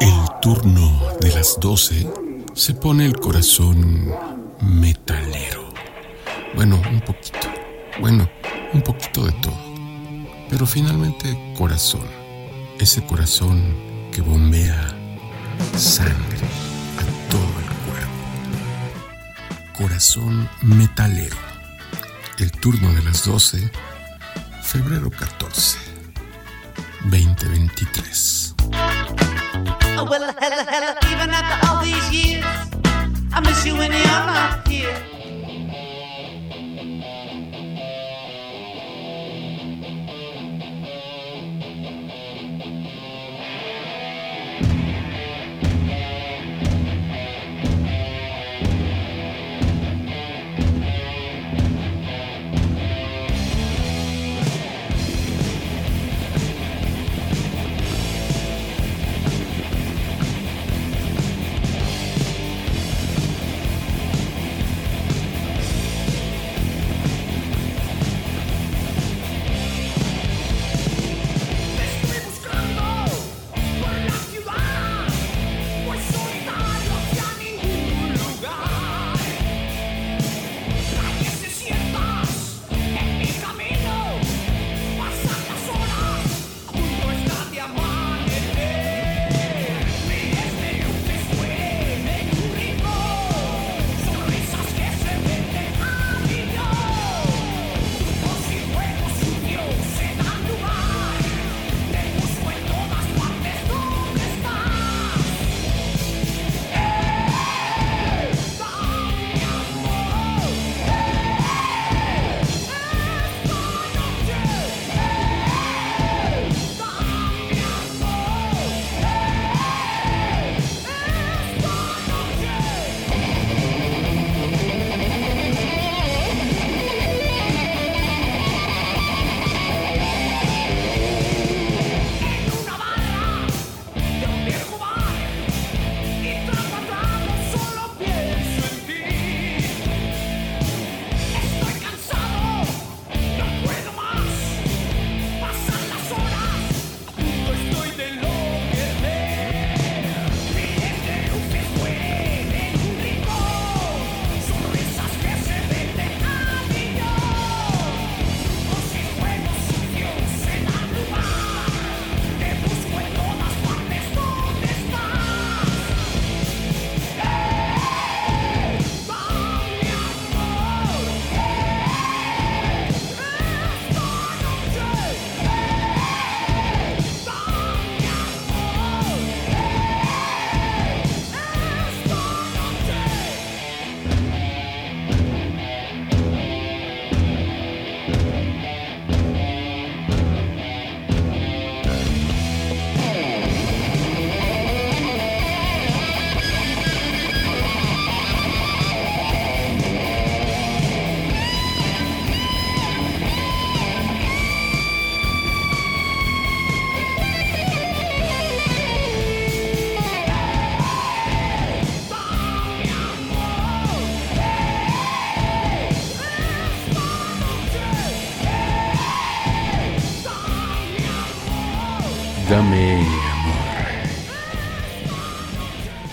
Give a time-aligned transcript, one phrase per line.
[0.00, 2.10] El turno de las 12
[2.52, 4.12] se pone el corazón
[4.60, 5.68] metalero.
[6.56, 7.48] Bueno, un poquito.
[8.00, 8.28] Bueno,
[8.72, 9.54] un poquito de todo.
[10.50, 12.06] Pero finalmente corazón.
[12.80, 13.62] Ese corazón
[14.10, 14.88] que bombea
[15.76, 16.38] sangre
[16.98, 19.78] a todo el cuerpo.
[19.78, 21.36] Corazón metalero.
[22.40, 23.70] El turno de las 12,
[24.74, 25.78] febrero 14,
[27.08, 28.54] 2023.
[29.96, 32.44] Oh, well, hella, hella, even after all these years,
[33.32, 35.13] I miss you when you're not here.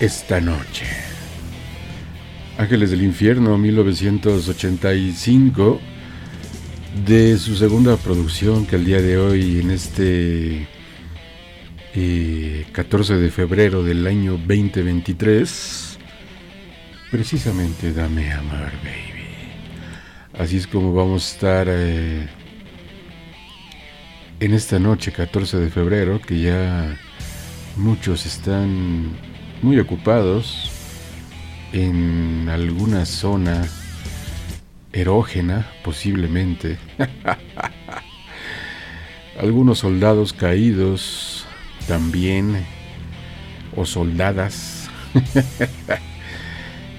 [0.02, 0.84] Esta noche.
[2.58, 5.80] Ángeles del Infierno, 1985,
[7.06, 10.66] de su segunda producción que al día de hoy, en este
[12.72, 15.98] 14 eh, de febrero del año 2023,
[17.12, 19.22] precisamente Dame Amar, baby.
[20.36, 22.26] Así es como vamos a estar eh,
[24.42, 26.98] en esta noche, 14 de febrero, que ya
[27.76, 29.16] muchos están
[29.62, 30.68] muy ocupados
[31.72, 33.64] en alguna zona
[34.92, 36.76] erógena, posiblemente.
[39.40, 41.46] Algunos soldados caídos
[41.86, 42.66] también,
[43.76, 44.90] o soldadas,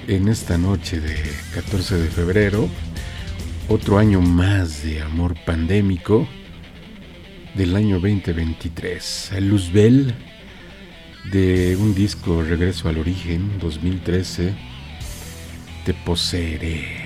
[0.07, 1.17] en esta noche de
[1.55, 2.69] 14 de febrero,
[3.67, 6.25] otro año más de amor pandémico
[7.55, 9.31] del año 2023.
[9.41, 10.13] Luzbel
[11.31, 14.53] de un disco Regreso al Origen 2013,
[15.85, 17.02] Te poseeré.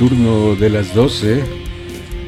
[0.00, 1.44] Turno de las 12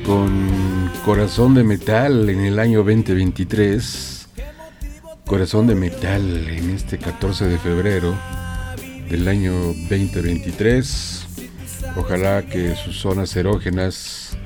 [0.05, 4.29] con Corazón de Metal en el año 2023.
[5.25, 8.15] Corazón de Metal en este 14 de febrero
[9.09, 9.55] del año
[9.89, 11.27] 2023.
[11.97, 14.37] Ojalá que sus zonas erógenas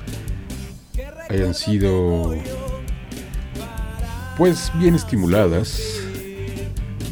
[1.29, 2.33] hayan sido
[4.37, 5.99] pues bien estimuladas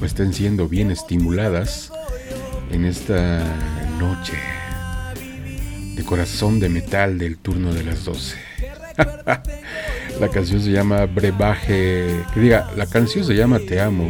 [0.02, 1.92] o estén siendo bien estimuladas
[2.72, 3.44] en esta
[4.00, 4.55] noche
[6.06, 8.38] corazón de metal del turno de las 12.
[10.20, 14.10] la canción se llama Brebaje, que diga, la canción se llama Te Amo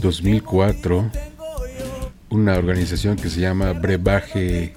[0.00, 1.10] 2004,
[2.30, 4.74] una organización que se llama Brebaje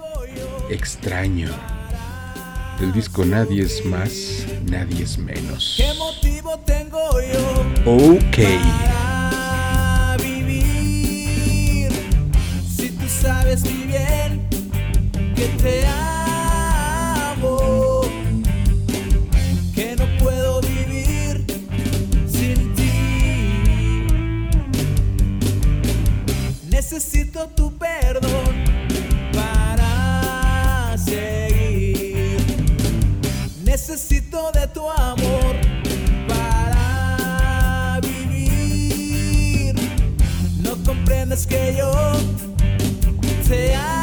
[0.70, 1.50] Extraño.
[2.80, 5.76] Del disco Nadie es más, nadie es menos.
[5.78, 8.16] ¿Qué motivo tengo yo?
[8.16, 9.01] Ok.
[15.42, 15.88] Que te
[17.34, 18.02] amo,
[19.74, 21.44] que no puedo vivir
[22.32, 24.06] sin ti.
[26.70, 28.66] Necesito tu perdón
[29.34, 32.38] para seguir.
[33.64, 35.56] Necesito de tu amor
[36.28, 39.74] para vivir.
[40.62, 41.92] No comprendes que yo
[43.48, 44.01] te amo,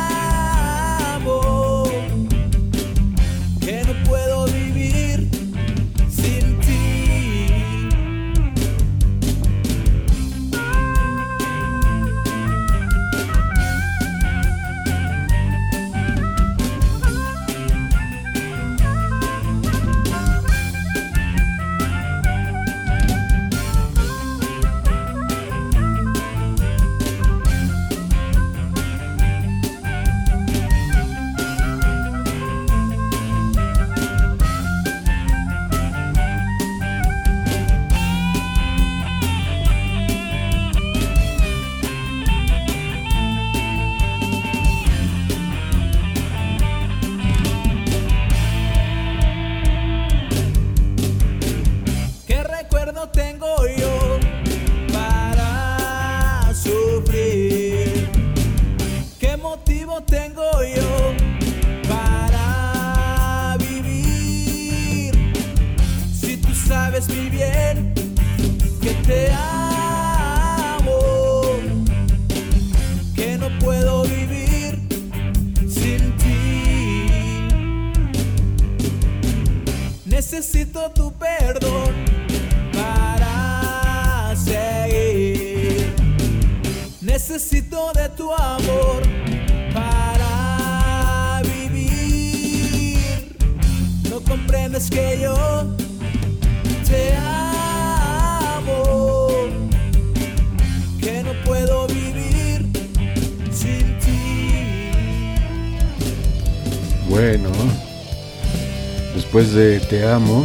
[109.38, 110.44] después de Te Amo,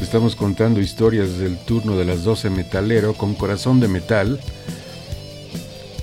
[0.00, 4.38] estamos contando historias del turno de las 12 metalero con corazón de metal.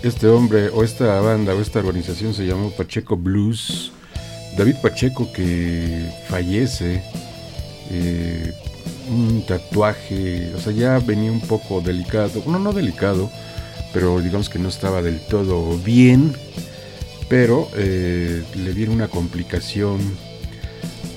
[0.03, 3.93] Este hombre o esta banda o esta organización se llamó Pacheco Blues.
[4.57, 7.01] David Pacheco que fallece,
[7.91, 8.53] eh,
[9.09, 13.31] un tatuaje, o sea, ya venía un poco delicado, no, no delicado,
[13.93, 16.33] pero digamos que no estaba del todo bien
[17.29, 19.99] pero eh, le viene una complicación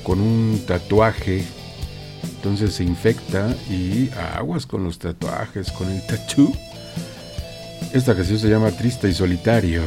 [0.03, 1.45] con un tatuaje,
[2.37, 6.55] entonces se infecta y aguas con los tatuajes, con el tatú.
[7.93, 9.83] Esta canción se llama Triste y Solitario,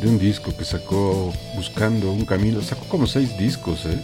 [0.00, 4.00] de un disco que sacó buscando un camino, sacó como seis discos, ¿eh?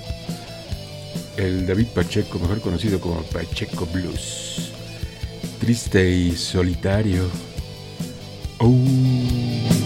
[1.36, 4.72] El David Pacheco, mejor conocido como Pacheco Blues.
[5.58, 7.28] Triste y solitario.
[8.58, 9.79] Oh.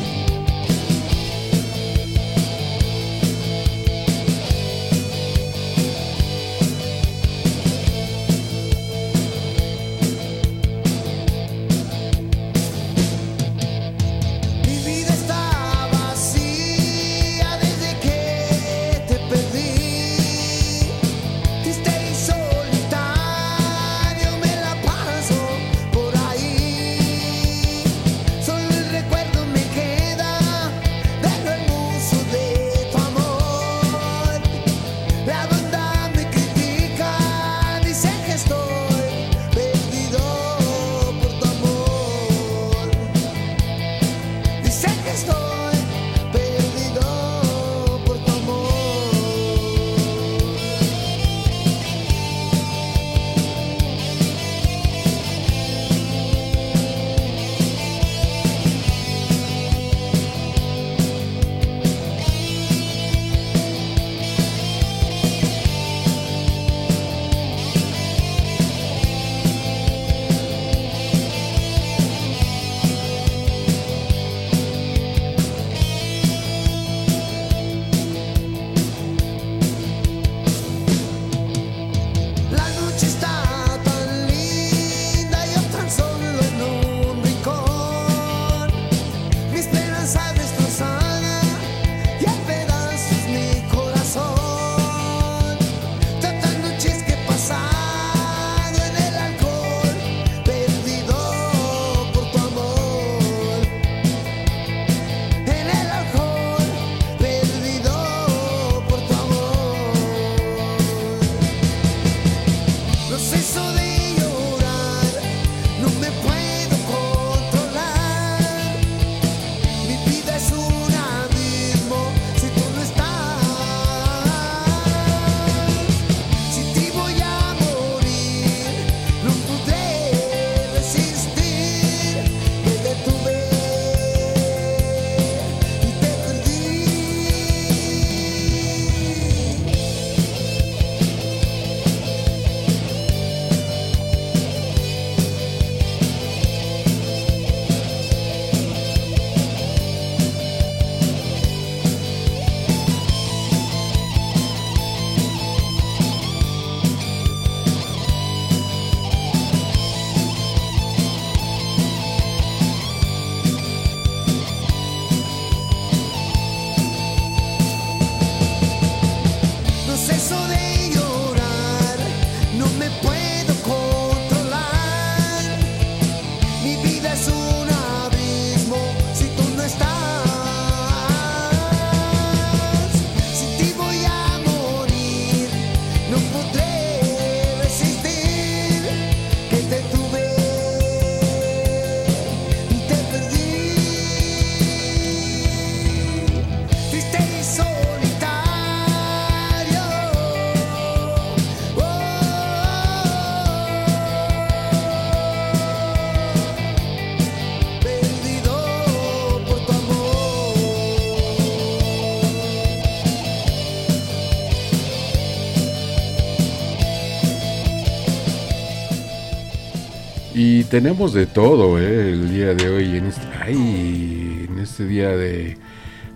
[220.75, 222.11] Tenemos de todo ¿eh?
[222.11, 225.57] el día de hoy, en este, ay, en este día de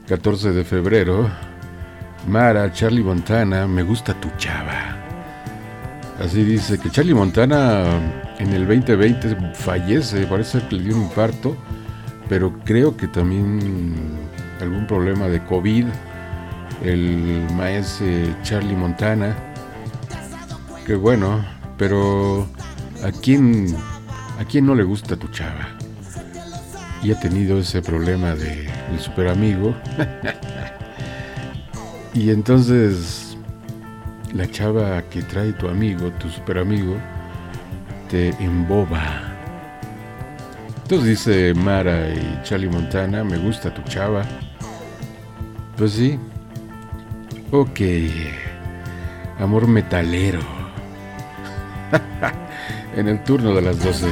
[0.08, 1.30] 14 de febrero.
[2.26, 4.96] Mara, Charlie Montana, me gusta tu chava.
[6.20, 7.84] Así dice que Charlie Montana
[8.40, 11.56] en el 2020 fallece, parece que le dio un infarto,
[12.28, 13.94] pero creo que también
[14.60, 15.86] algún problema de COVID.
[16.82, 18.08] El maestro
[18.42, 19.36] Charlie Montana,
[20.84, 21.44] que bueno,
[21.76, 22.48] pero
[23.04, 23.76] ¿a quién
[24.38, 25.66] ¿A quién no le gusta tu chava?
[27.02, 29.74] Y ha tenido ese problema de el super amigo.
[32.14, 33.36] y entonces
[34.32, 36.96] la chava que trae tu amigo, tu super amigo,
[38.08, 39.34] te emboba.
[40.84, 44.22] Entonces dice Mara y Charlie Montana, me gusta tu chava.
[45.76, 46.16] Pues sí.
[47.50, 47.80] Ok.
[49.40, 50.40] Amor metalero.
[52.98, 54.06] en el turno de las 12.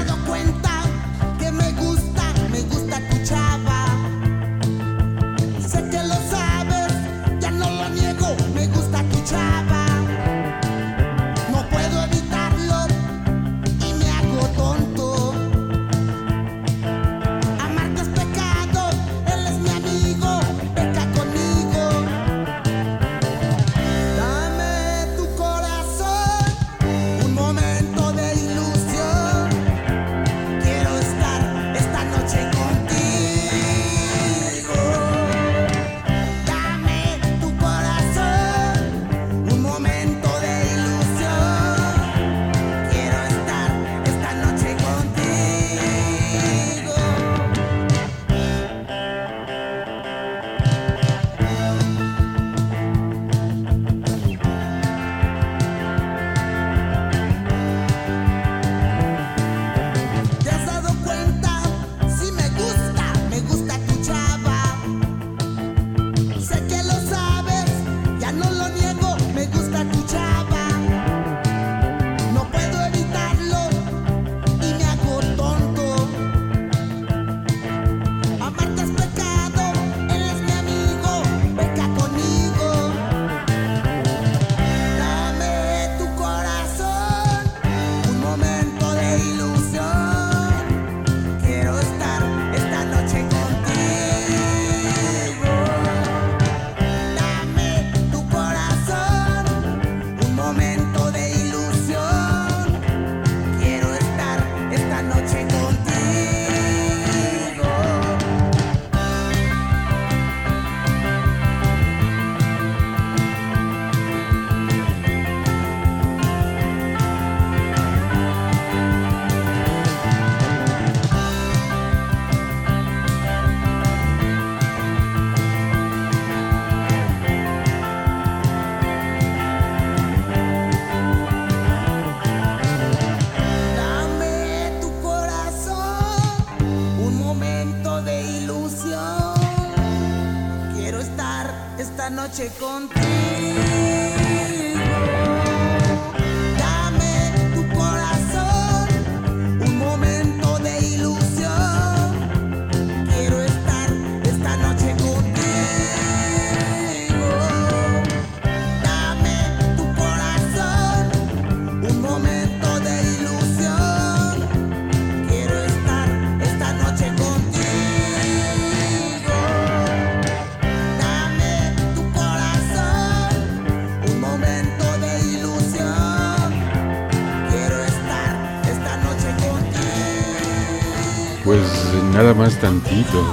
[182.97, 183.25] Más tantito.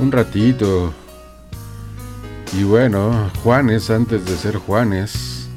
[0.00, 0.92] Un ratito.
[2.52, 5.48] Y bueno, Juanes antes de ser Juanes,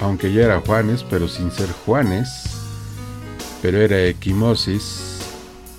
[0.00, 2.28] aunque ya era Juanes, pero sin ser Juanes,
[3.62, 5.18] pero era Equimosis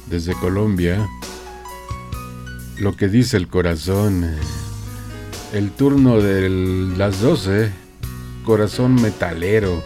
[0.08, 1.08] desde Colombia.
[2.78, 4.26] Lo que dice el corazón.
[5.52, 6.48] El turno de
[6.96, 7.72] las 12,
[8.46, 9.82] corazón metalero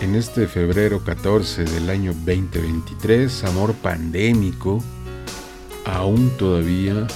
[0.00, 4.80] en este febrero 14 del año 2023, amor pandémico,
[5.84, 7.06] aún todavía,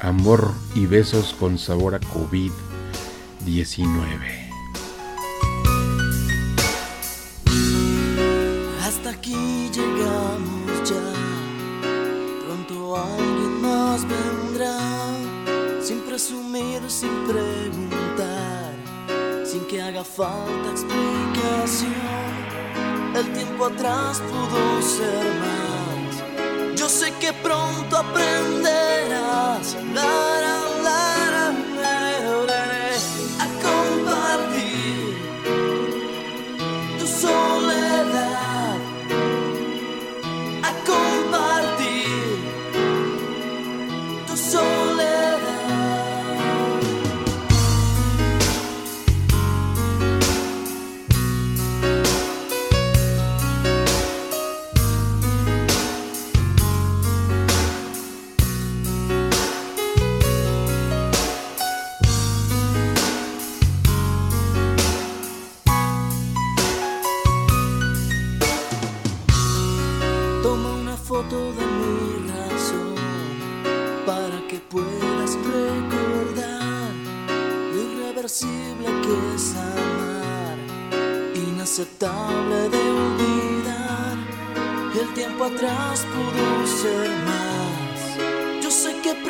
[0.00, 4.35] amor y besos con sabor a COVID-19.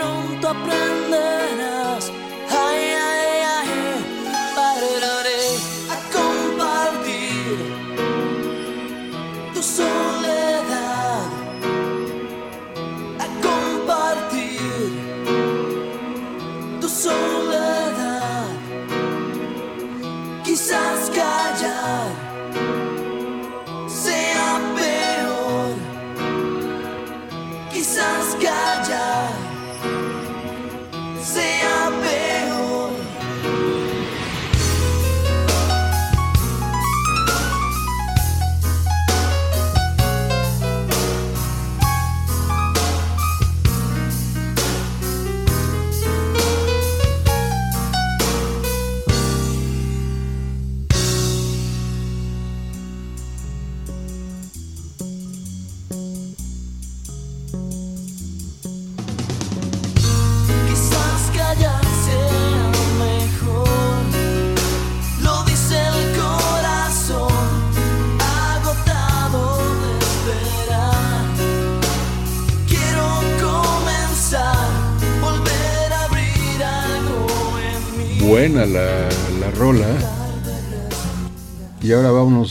[0.06, 2.12] Pronto aprenderás.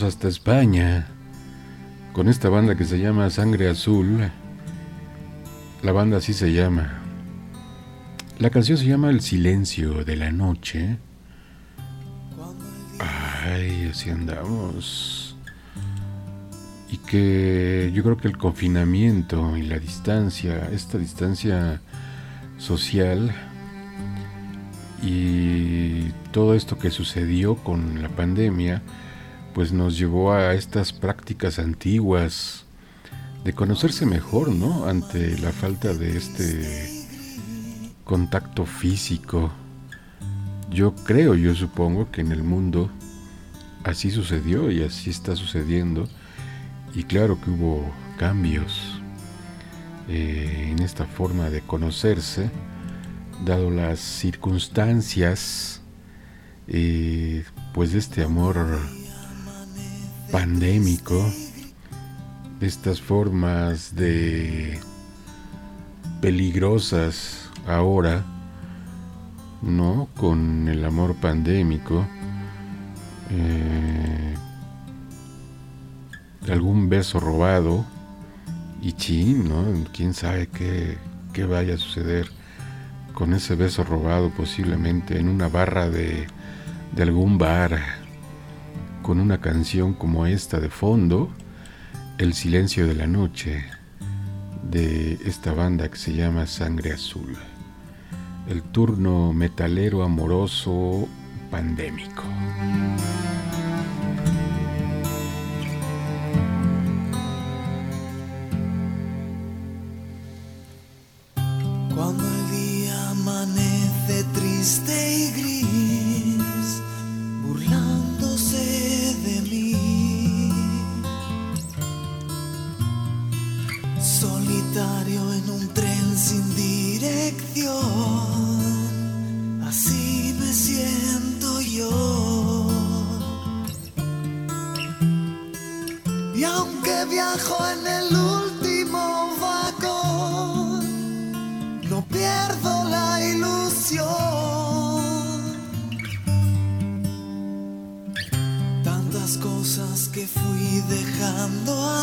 [0.02, 1.08] Hasta España
[2.14, 4.30] con esta banda que se llama Sangre Azul.
[5.84, 7.02] La banda así se llama.
[8.40, 10.98] La canción se llama El silencio de la noche.
[13.00, 15.36] Ay, así andamos.
[16.90, 21.82] Y que yo creo que el confinamiento y la distancia, esta distancia
[22.58, 23.34] social
[25.02, 28.82] y todo esto que sucedió con la pandemia,
[29.56, 32.66] pues nos llevó a estas prácticas antiguas
[33.46, 34.86] de conocerse mejor, ¿no?
[34.86, 37.06] Ante la falta de este
[38.04, 39.54] contacto físico.
[40.70, 42.92] Yo creo, yo supongo que en el mundo
[43.86, 46.06] así sucedió y así está sucediendo.
[46.94, 49.00] Y claro que hubo cambios
[50.10, 52.52] eh, en esta forma de conocerse,
[53.46, 55.82] dado las circunstancias,
[56.68, 58.68] eh, pues de este amor
[60.32, 61.32] pandémico,
[62.60, 64.80] de estas formas de
[66.22, 68.24] peligrosas ahora,
[69.62, 70.08] ¿no?
[70.16, 72.06] Con el amor pandémico.
[73.32, 74.36] eh,
[76.52, 77.86] algún beso robado
[78.82, 79.66] y chin, ¿no?
[79.94, 80.98] Quién sabe qué,
[81.34, 82.30] qué vaya a suceder
[83.14, 86.28] con ese beso robado posiblemente en una barra de,
[86.96, 87.80] de algún bar
[89.06, 91.30] con una canción como esta de fondo,
[92.18, 93.64] El silencio de la noche,
[94.64, 97.38] de esta banda que se llama Sangre Azul.
[98.50, 101.08] El turno metalero amoroso
[101.52, 102.24] pandémico.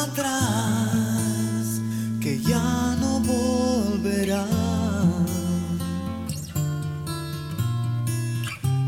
[0.03, 1.81] Atrás
[2.21, 4.47] que ya no volverán.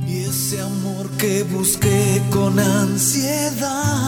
[0.06, 4.03] Y ese amor que busqué con ansiedad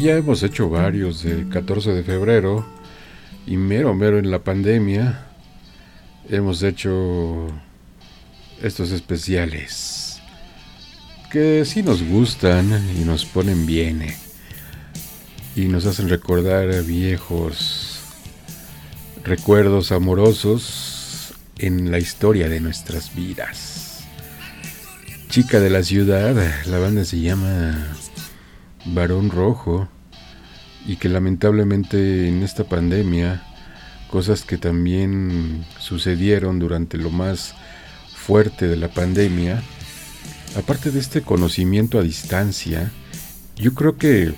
[0.00, 2.64] Ya hemos hecho varios del 14 de febrero
[3.46, 5.26] y mero, mero en la pandemia
[6.26, 7.48] hemos hecho
[8.62, 10.22] estos especiales
[11.30, 14.16] que sí nos gustan y nos ponen bien eh,
[15.54, 18.00] y nos hacen recordar viejos
[19.22, 24.04] recuerdos amorosos en la historia de nuestras vidas.
[25.28, 26.34] Chica de la ciudad,
[26.64, 27.98] la banda se llama
[28.84, 29.88] Varón Rojo
[30.86, 33.42] y que lamentablemente en esta pandemia
[34.10, 37.54] cosas que también sucedieron durante lo más
[38.14, 39.62] fuerte de la pandemia
[40.56, 42.90] aparte de este conocimiento a distancia
[43.56, 44.34] yo creo que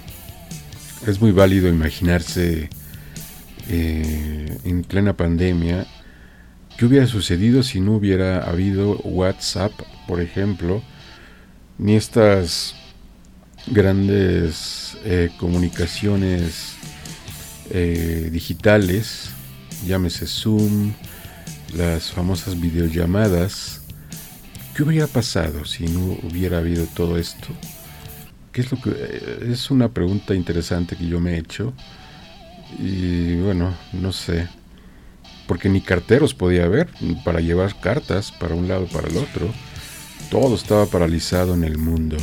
[1.06, 2.68] es muy válido imaginarse
[3.68, 5.86] eh, en plena pandemia
[6.76, 9.72] qué hubiera sucedido si no hubiera habido WhatsApp
[10.06, 10.82] por ejemplo
[11.78, 12.74] ni estas
[13.66, 16.74] grandes eh, comunicaciones
[17.70, 19.30] eh, digitales,
[19.86, 20.92] llámese Zoom,
[21.74, 23.82] las famosas videollamadas.
[24.74, 27.48] ¿Qué hubiera pasado si no hubiera habido todo esto?
[28.52, 31.72] ¿Qué es lo que eh, es una pregunta interesante que yo me he hecho?
[32.78, 34.48] Y bueno, no sé.
[35.46, 36.88] Porque ni carteros podía haber
[37.24, 39.50] para llevar cartas para un lado para el otro.
[40.30, 42.16] Todo estaba paralizado en el mundo.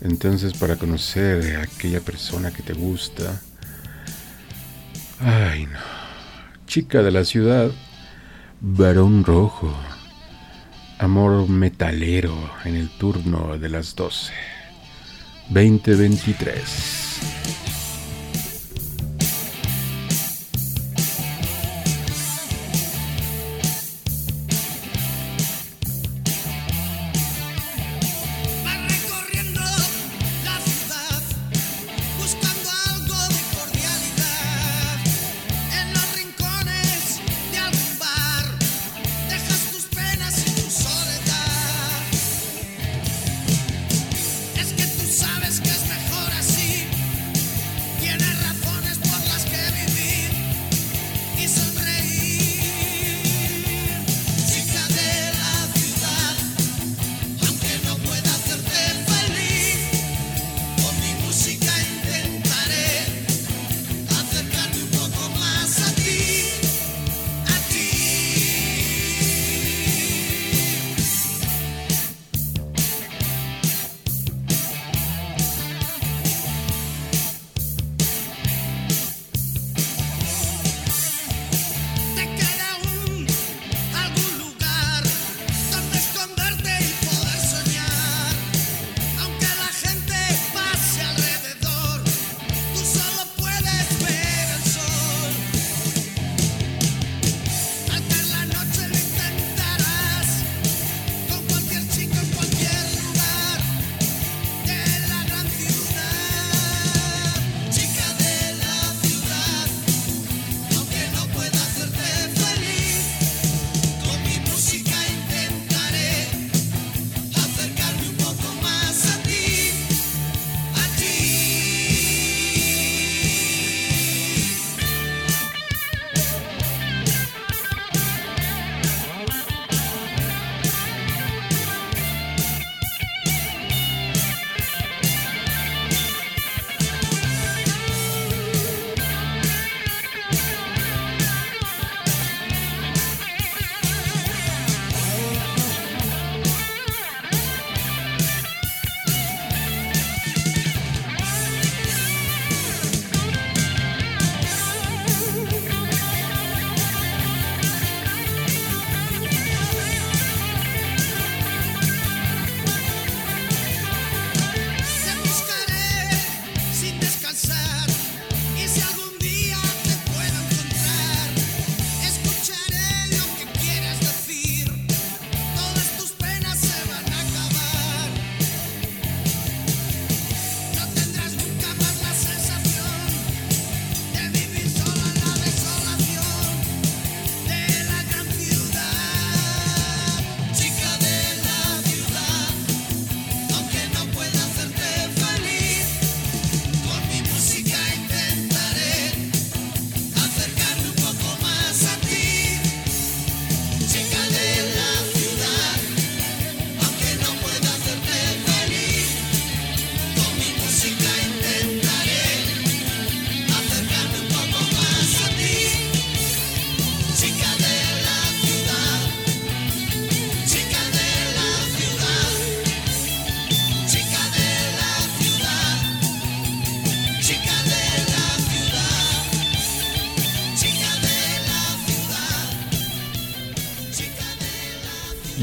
[0.00, 3.40] Entonces, para conocer a aquella persona que te gusta.
[5.18, 5.78] Ay, no.
[6.66, 7.70] Chica de la ciudad.
[8.60, 9.74] Varón rojo.
[10.98, 12.34] Amor metalero
[12.64, 14.32] en el turno de las 12.
[15.50, 17.59] 2023.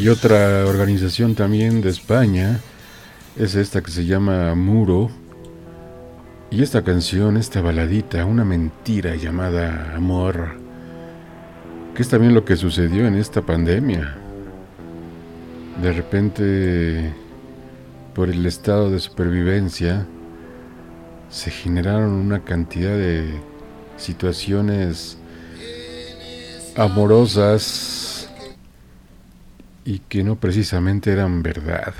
[0.08, 2.62] Y otra organización también de España
[3.36, 5.12] es esta que se llama Muro.
[6.50, 10.60] Y esta canción, esta baladita, una mentira llamada Amor,
[11.94, 14.16] que es también lo que sucedió en esta pandemia.
[15.82, 17.14] De repente,
[18.16, 20.08] por el estado de supervivencia,
[21.30, 23.42] se generaron una cantidad de
[23.98, 25.18] situaciones
[26.78, 27.97] amorosas
[29.88, 31.94] y que no precisamente eran verdad,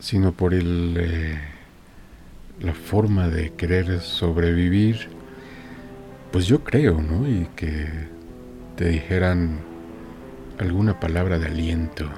[0.00, 1.38] sino por el, eh,
[2.58, 5.08] la forma de querer sobrevivir,
[6.32, 7.28] pues yo creo, ¿no?
[7.28, 7.86] Y que
[8.76, 9.58] te dijeran
[10.58, 12.08] alguna palabra de aliento.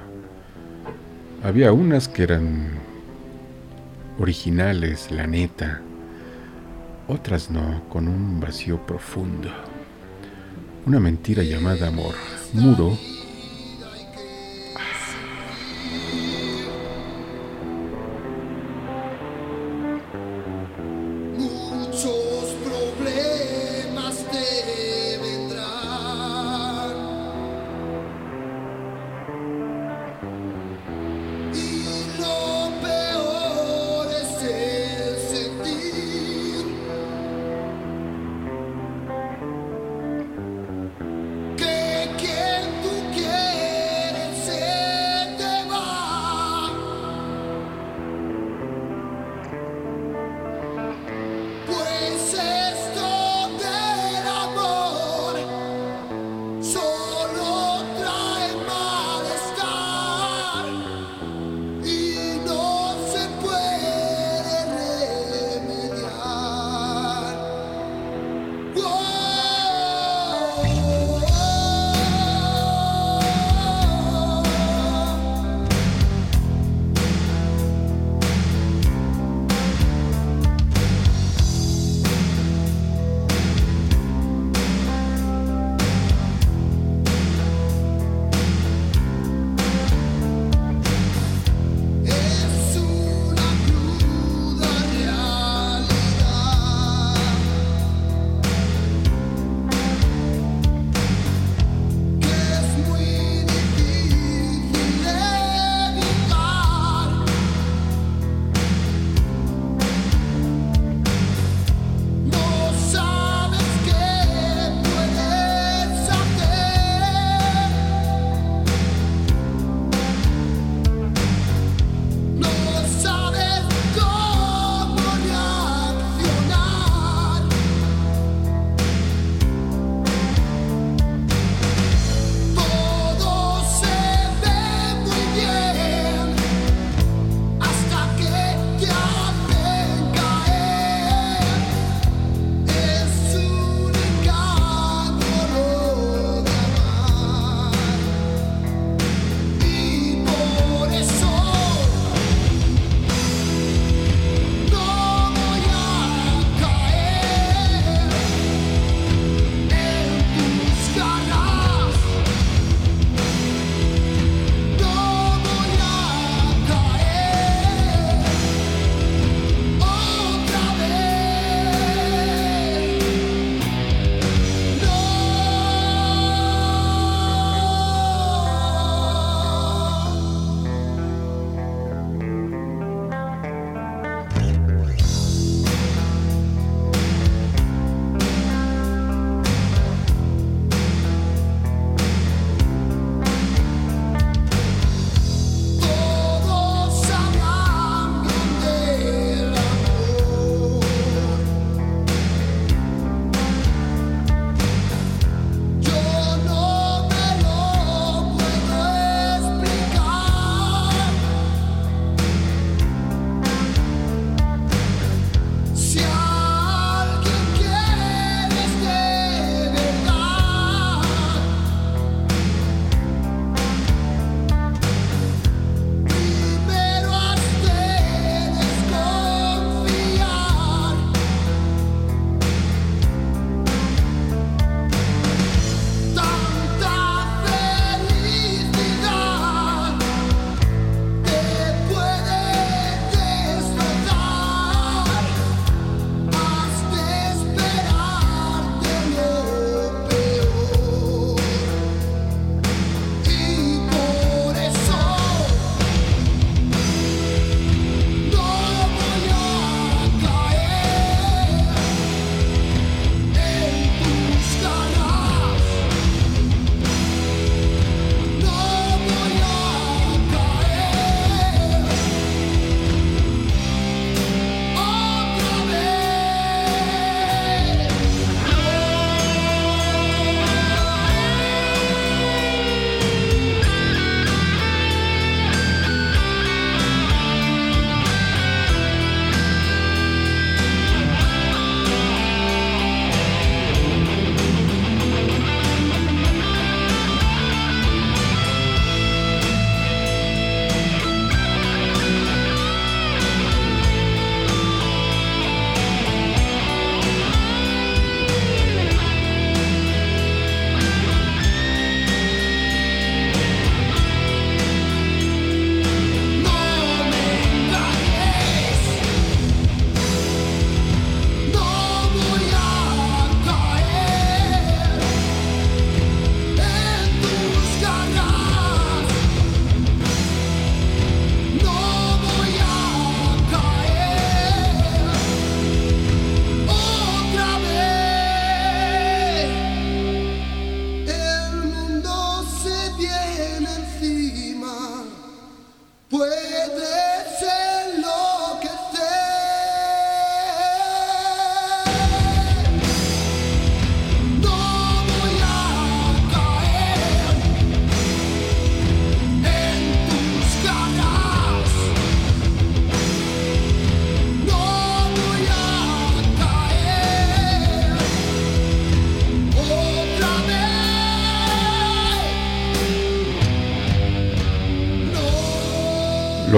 [1.43, 2.69] Había unas que eran
[4.21, 5.81] originales, la neta,
[7.09, 9.51] otras no, con un vacío profundo.
[10.87, 12.15] Una mentira llamada amor.
[12.53, 12.97] Muro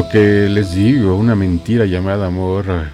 [0.00, 2.88] Lo que les digo, una mentira llamada amor,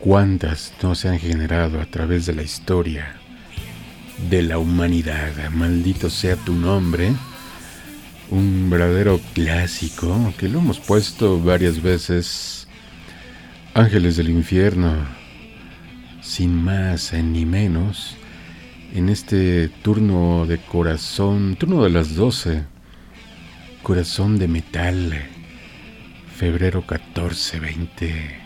[0.00, 3.14] ¿cuántas no se han generado a través de la historia
[4.28, 5.32] de la humanidad?
[5.50, 7.14] Maldito sea tu nombre.
[8.28, 12.68] Un verdadero clásico que lo hemos puesto varias veces.
[13.72, 14.92] Ángeles del infierno,
[16.20, 18.18] sin más ni menos,
[18.94, 22.62] en este turno de corazón, turno de las 12,
[23.82, 25.31] corazón de metal
[26.42, 28.42] febrero 14, 20,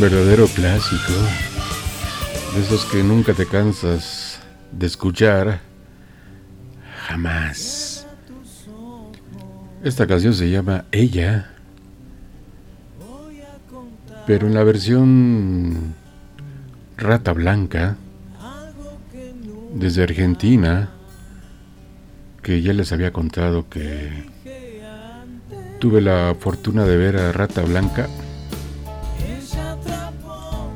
[0.00, 1.12] Un verdadero clásico.
[2.54, 4.40] De esos que nunca te cansas
[4.72, 5.60] de escuchar.
[7.06, 8.06] Jamás.
[9.84, 11.50] Esta canción se llama Ella.
[14.26, 15.94] Pero en la versión
[16.96, 17.98] Rata Blanca.
[19.74, 20.88] Desde Argentina.
[22.42, 24.30] Que ya les había contado que
[25.78, 28.08] tuve la fortuna de ver a Rata Blanca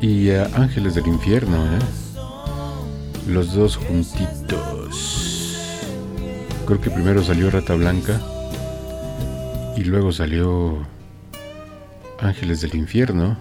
[0.05, 1.65] y Ángeles del Infierno.
[1.65, 1.79] ¿eh?
[3.27, 5.31] Los dos juntitos.
[6.67, 8.21] Creo que primero salió Rata Blanca
[9.77, 10.87] y luego salió
[12.21, 13.39] Ángeles del Infierno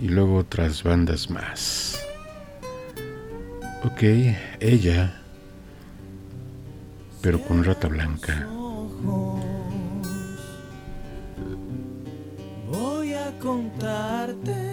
[0.00, 2.00] y luego otras bandas más.
[3.82, 4.02] Ok,
[4.60, 5.22] ella,
[7.20, 8.46] pero con Rata Blanca.
[12.70, 14.65] Voy a contarte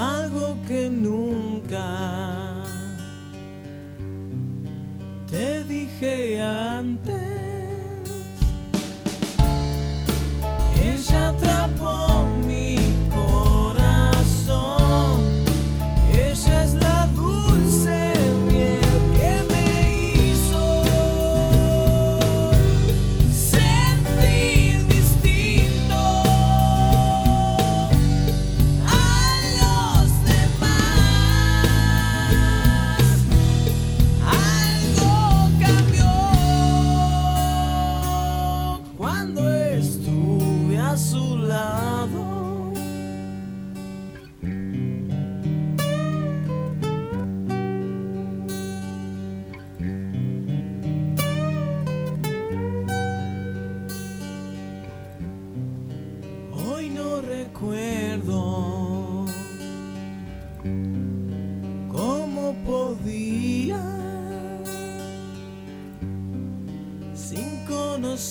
[0.00, 1.84] algo que nunca
[5.30, 7.14] te dije antes.
[10.82, 12.39] Ella atrapó.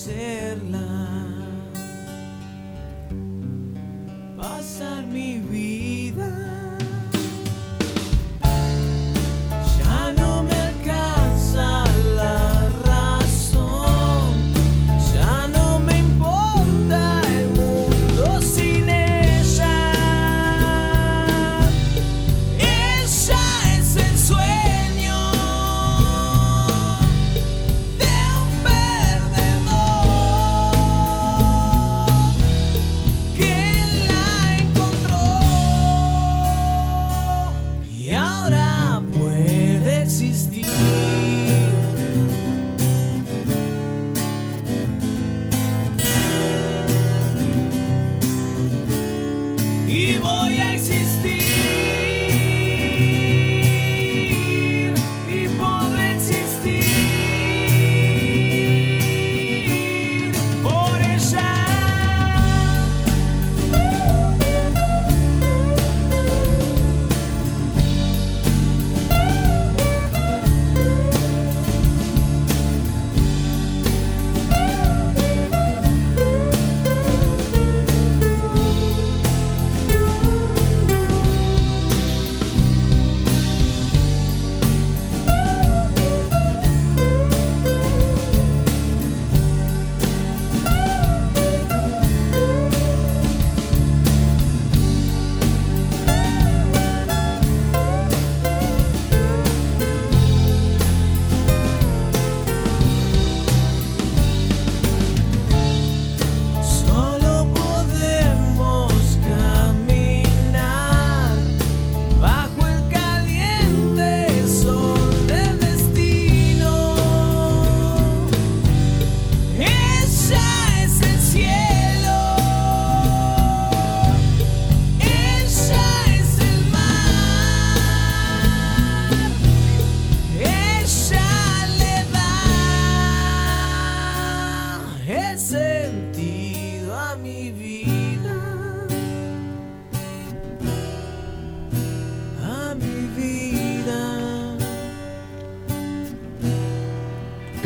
[0.10, 0.78] ser la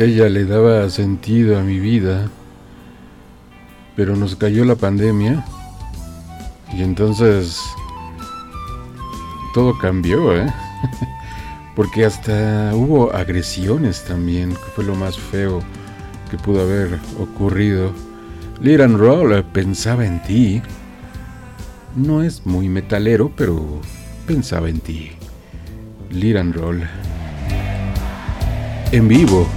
[0.04, 2.30] ella le daba sentido a mi vida,
[3.96, 5.44] pero nos cayó la pandemia
[6.72, 7.60] y entonces
[9.54, 10.52] todo cambió, ¿eh?
[11.76, 15.62] Porque hasta hubo agresiones también, que fue lo más feo
[16.30, 17.92] que pudo haber ocurrido.
[18.60, 20.62] Liran Roll eh, pensaba en ti.
[21.96, 23.80] No es muy metalero, pero
[24.26, 25.12] pensaba en ti.
[26.10, 26.82] Liran Roll.
[28.92, 29.48] En vivo.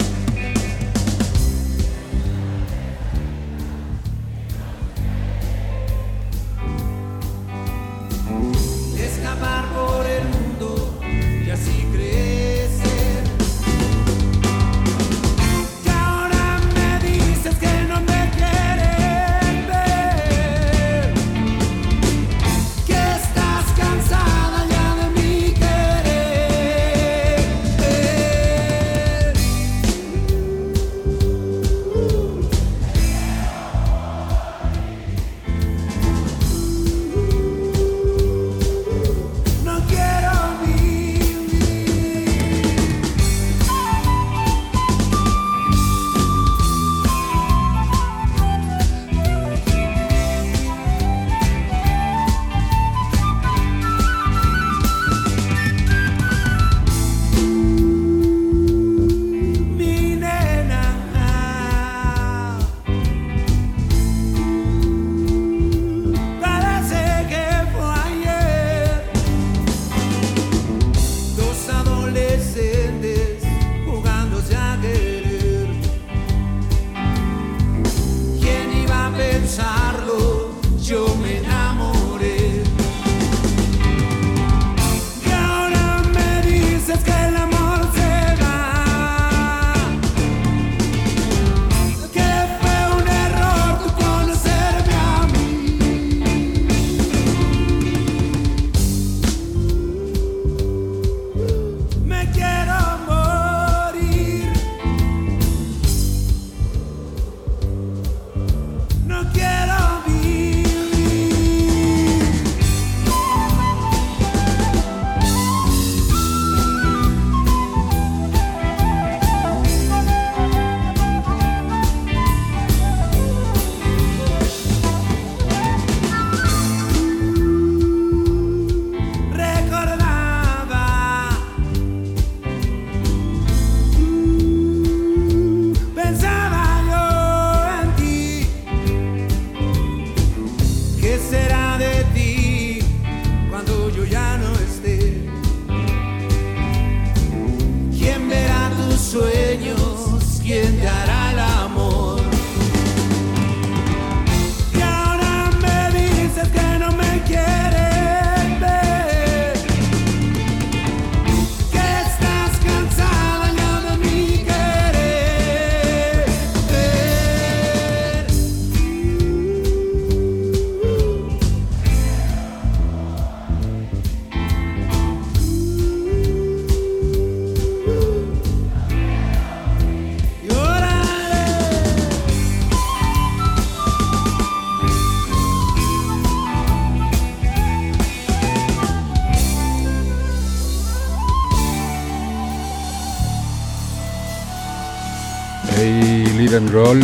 [196.77, 197.01] Roll.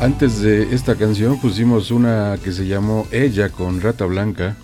[0.00, 4.56] Antes de esta canción pusimos una que se llamó Ella con Rata Blanca.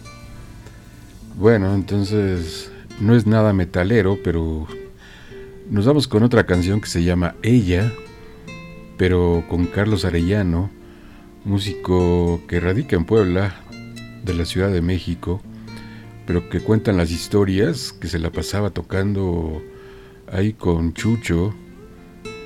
[1.34, 4.68] Bueno, entonces no es nada metalero, pero
[5.70, 7.92] nos vamos con otra canción que se llama Ella,
[8.96, 10.70] pero con Carlos Arellano,
[11.44, 13.56] músico que radica en Puebla,
[14.24, 15.40] de la Ciudad de México,
[16.28, 19.60] pero que cuentan las historias que se la pasaba tocando
[20.30, 21.56] ahí con Chucho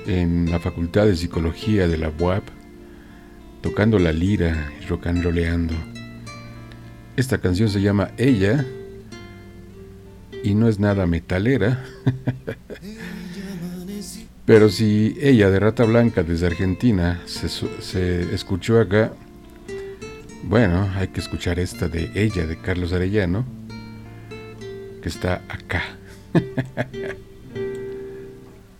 [0.07, 2.43] en la Facultad de Psicología de la UAP,
[3.61, 5.75] tocando la lira y rock and rollando.
[7.15, 8.65] Esta canción se llama Ella
[10.43, 11.83] y no es nada metalera.
[14.45, 19.11] Pero si ella de Rata Blanca desde Argentina se, escuchó acá,
[20.43, 23.43] bueno, hay que escuchar esta de ella de Carlos Arellano,
[25.01, 25.83] que está acá.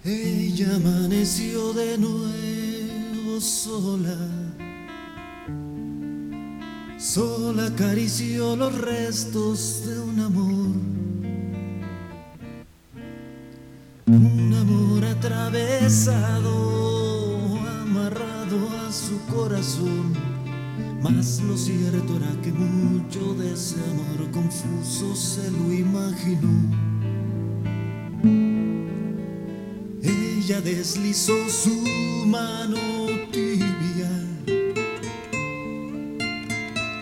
[0.10, 4.16] Ella amaneció de nuevo sola.
[6.98, 10.76] Sola acarició los restos de un amor.
[14.06, 16.54] Un amor atravesado,
[17.82, 20.14] amarrado a su corazón.
[21.02, 26.97] Mas lo cierto era que mucho de ese amor confuso se lo imaginó.
[30.50, 31.76] Ella deslizó su
[32.26, 32.78] mano
[33.34, 34.10] tibia.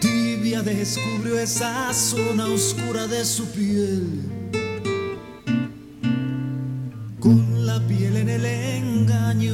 [0.02, 4.24] Tibia descubrió esa zona oscura de su piel.
[7.20, 9.54] Con la piel en el engaño,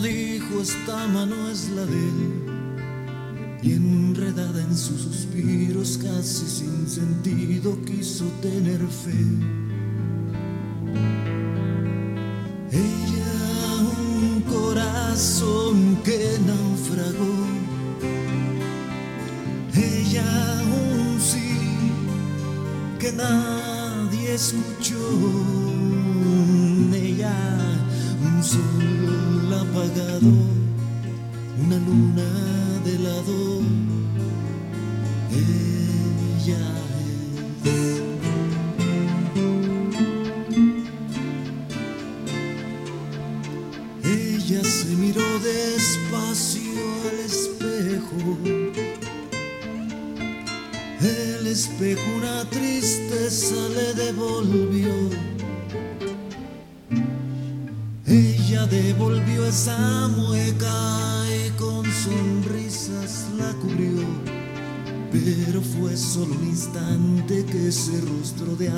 [0.00, 2.44] dijo esta mano es la de él.
[3.64, 9.65] Y enredada en sus suspiros casi sin sentido quiso tener fe.
[12.76, 13.34] Ella
[13.98, 17.34] un corazón que naufragó.
[19.74, 21.50] Ella un sí
[22.98, 25.04] que nadie escuchó.
[26.94, 27.36] Ella
[28.26, 30.32] un sol apagado,
[31.64, 32.28] una luna
[32.84, 33.62] de lado.
[35.32, 36.85] Ella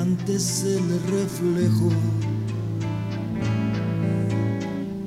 [0.01, 1.91] antes se le reflejó.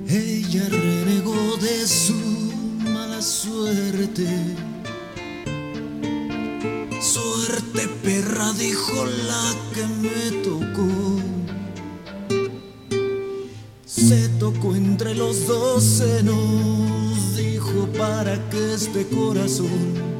[0.08, 2.14] Ella renegó de su
[2.92, 4.28] mala suerte.
[7.00, 10.90] Suerte perra, dijo la que me tocó.
[13.86, 20.11] Se tocó entre los dos senos, dijo para que este corazón,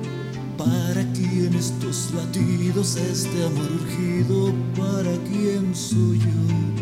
[1.62, 6.82] estos latidos, este amor urgido, para quien soy yo.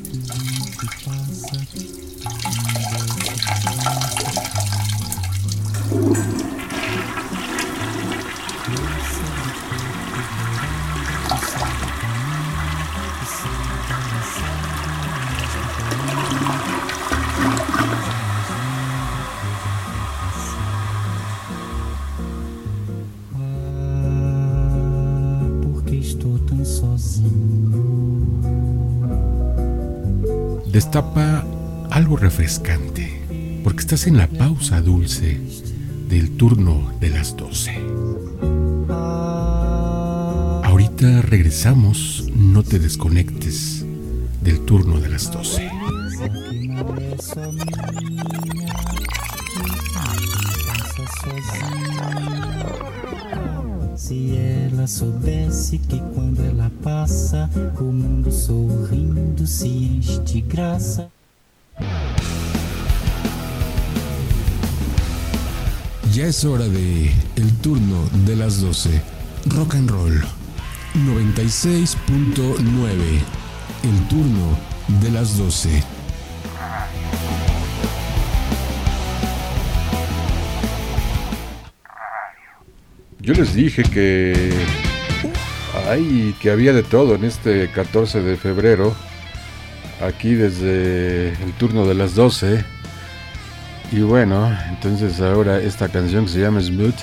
[34.07, 35.39] en la pausa dulce
[36.09, 37.71] del turno de las 12.
[40.63, 43.85] Ahorita regresamos, no te desconectes
[44.41, 45.69] del turno de las 12.
[53.95, 57.49] Se ela soubesse que quando ela passa,
[57.79, 61.09] o mundo sorrindo se enche de graça.
[66.21, 69.01] Ya es hora de el turno de las 12.
[69.47, 70.21] Rock and roll
[70.93, 71.95] 96.9.
[73.81, 74.55] El turno
[75.01, 75.83] de las 12.
[83.19, 84.53] Yo les dije que.
[85.89, 88.93] Ay, que había de todo en este 14 de febrero.
[90.07, 92.80] Aquí desde el turno de las 12.
[93.91, 96.95] Y bueno, entonces ahora esta canción que se llama Smooth.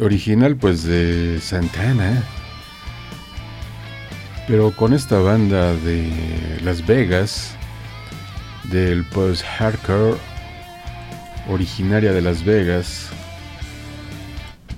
[0.00, 2.22] Original pues de Santana.
[4.46, 7.54] Pero con esta banda de Las Vegas.
[8.70, 10.16] Del post-hardcore.
[11.48, 13.10] Originaria de Las Vegas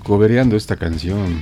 [0.03, 1.39] cobereando esta canción.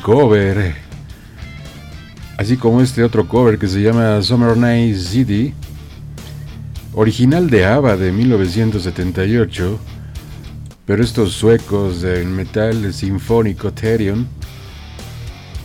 [0.00, 0.74] Cover.
[2.36, 5.52] Así como este otro cover que se llama Summer Night City,
[6.94, 9.78] original de ABBA de 1978,
[10.86, 14.26] pero estos suecos del metal sinfónico Therion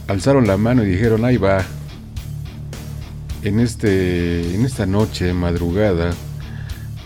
[0.07, 1.63] alzaron la mano y dijeron, ahí va,
[3.41, 6.11] en, este, en esta noche, madrugada,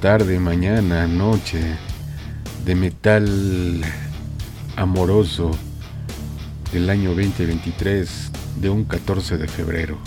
[0.01, 1.61] tarde, mañana, noche,
[2.65, 3.81] de metal
[4.75, 5.51] amoroso
[6.71, 9.97] del año 2023 de un 14 de febrero.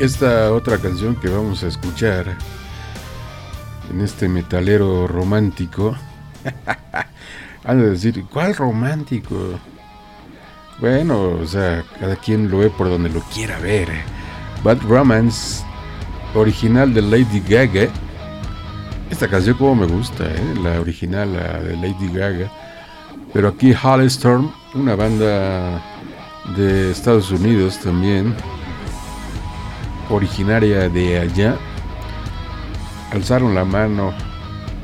[0.00, 2.34] esta otra canción que vamos a escuchar
[3.90, 5.94] en este metalero romántico.
[7.64, 9.36] Han de decir, ¿cuál romántico?
[10.80, 13.88] Bueno, o sea, cada quien lo ve por donde lo quiera ver.
[14.64, 15.62] Bad Romance,
[16.34, 17.90] original de Lady Gaga.
[19.10, 20.54] Esta canción como me gusta, ¿eh?
[20.62, 22.50] la original, la de Lady Gaga.
[23.34, 25.82] Pero aquí Hallstorm, una banda
[26.56, 28.34] de Estados Unidos también,
[30.10, 31.56] originaria de allá
[33.12, 34.12] alzaron la mano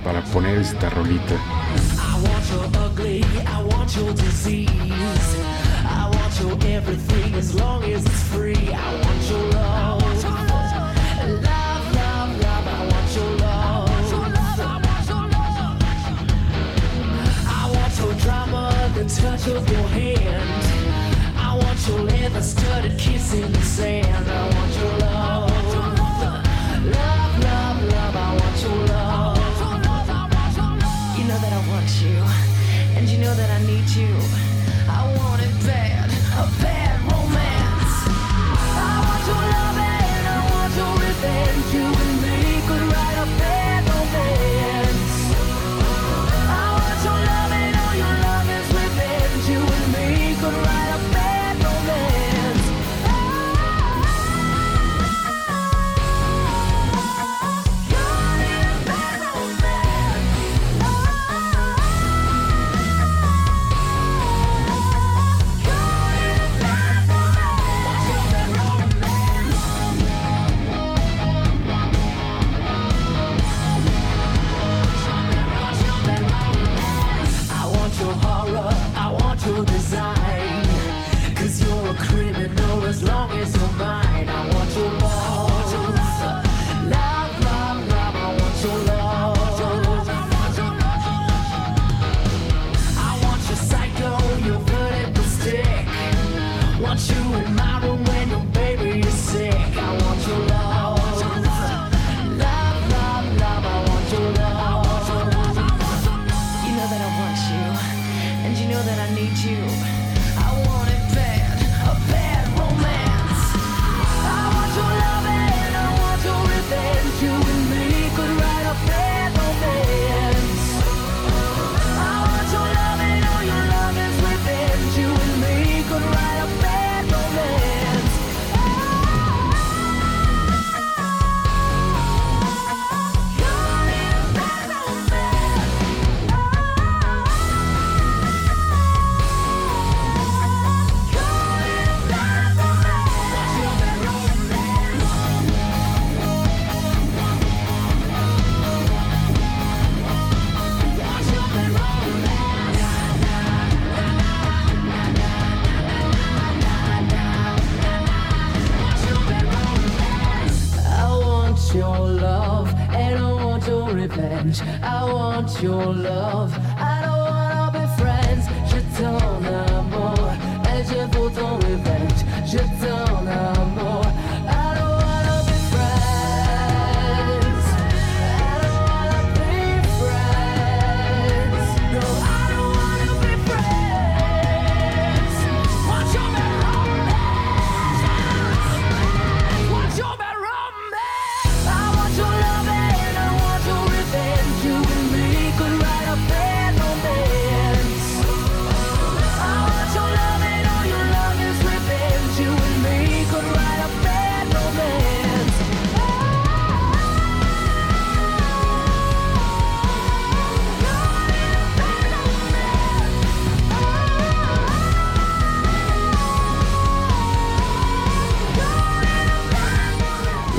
[0.05, 1.35] para poner esta rolita.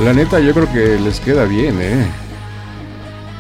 [0.07, 2.07] La neta yo creo que les queda bien, ¿eh?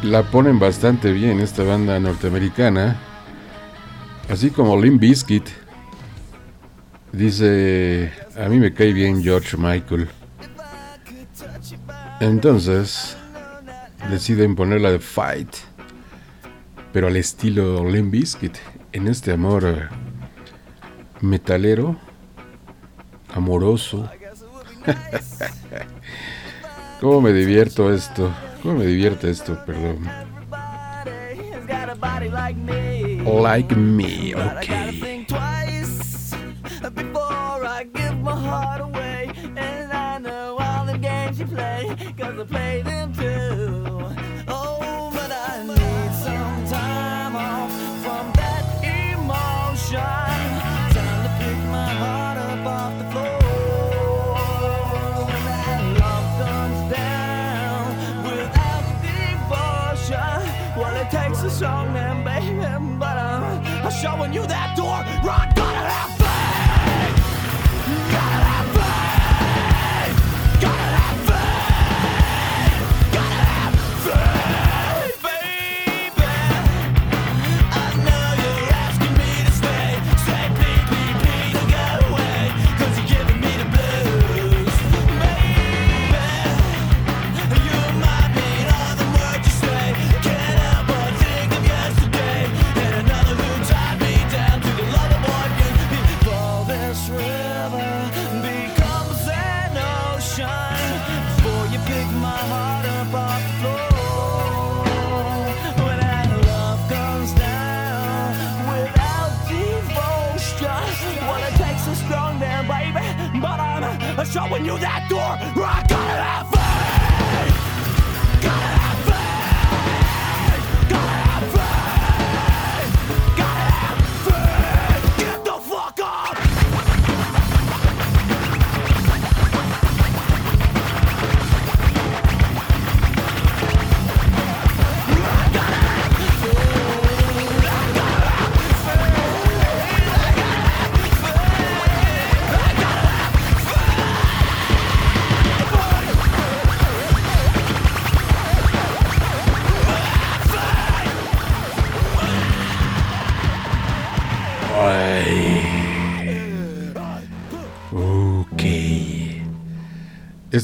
[0.03, 2.99] La ponen bastante bien esta banda norteamericana.
[4.29, 5.47] Así como Lim Biscuit.
[7.13, 10.09] Dice, a mí me cae bien George Michael.
[12.19, 13.15] Entonces,
[14.11, 15.55] deciden ponerla de Fight.
[16.91, 18.57] Pero al estilo Lim Biscuit.
[18.91, 19.87] En este amor
[21.21, 21.95] metalero,
[23.33, 24.11] amoroso.
[26.99, 28.33] ¿Cómo me divierto esto?
[28.63, 29.57] ¿Cómo me divierte esto?
[29.65, 30.07] Perdón.
[33.25, 34.86] Like me, okay.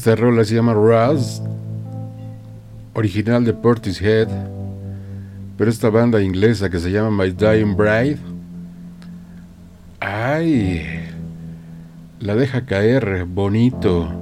[0.04, 1.40] Esta rola se llama Raz,
[2.92, 4.28] original de Portishead,
[5.56, 8.18] pero esta banda inglesa que se llama My Dying Bride,
[10.00, 11.08] ay,
[12.20, 14.12] la deja caer bonito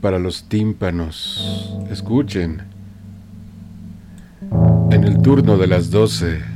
[0.00, 1.76] para los tímpanos.
[1.90, 2.62] Escuchen,
[4.92, 6.53] en el turno de las 12.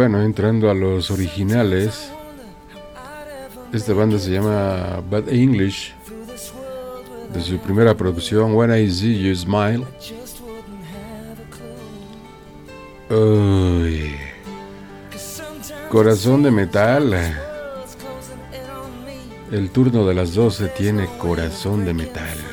[0.00, 2.10] bueno, entrando a los originales,
[3.70, 5.92] esta banda se llama Bad English.
[7.34, 9.84] De su primera producción, When I See You Smile.
[15.90, 17.14] Corazón de metal.
[19.52, 22.49] El turno de las 12 tiene corazón de metal.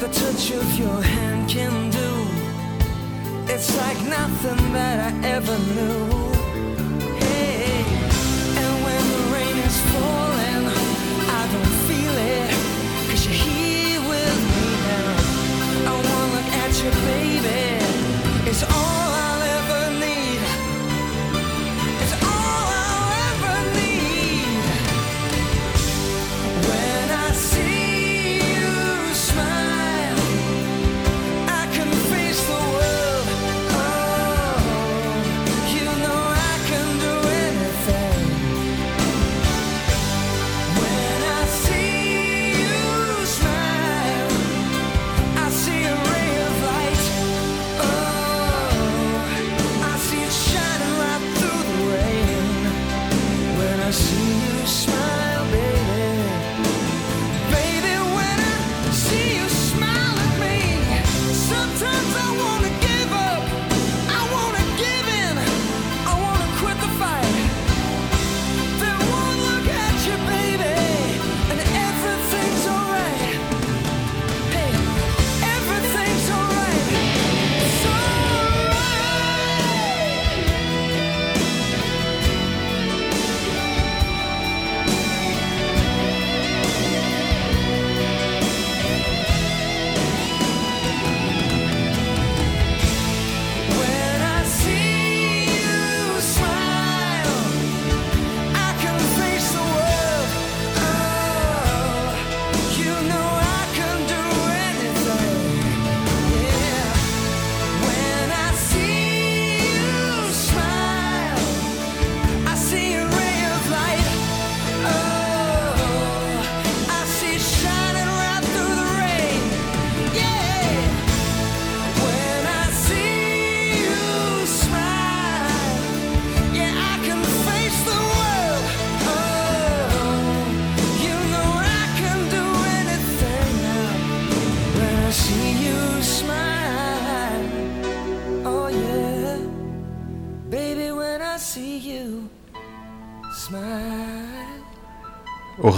[0.00, 3.52] the touch of your hand can do.
[3.52, 6.19] It's like nothing that I ever knew.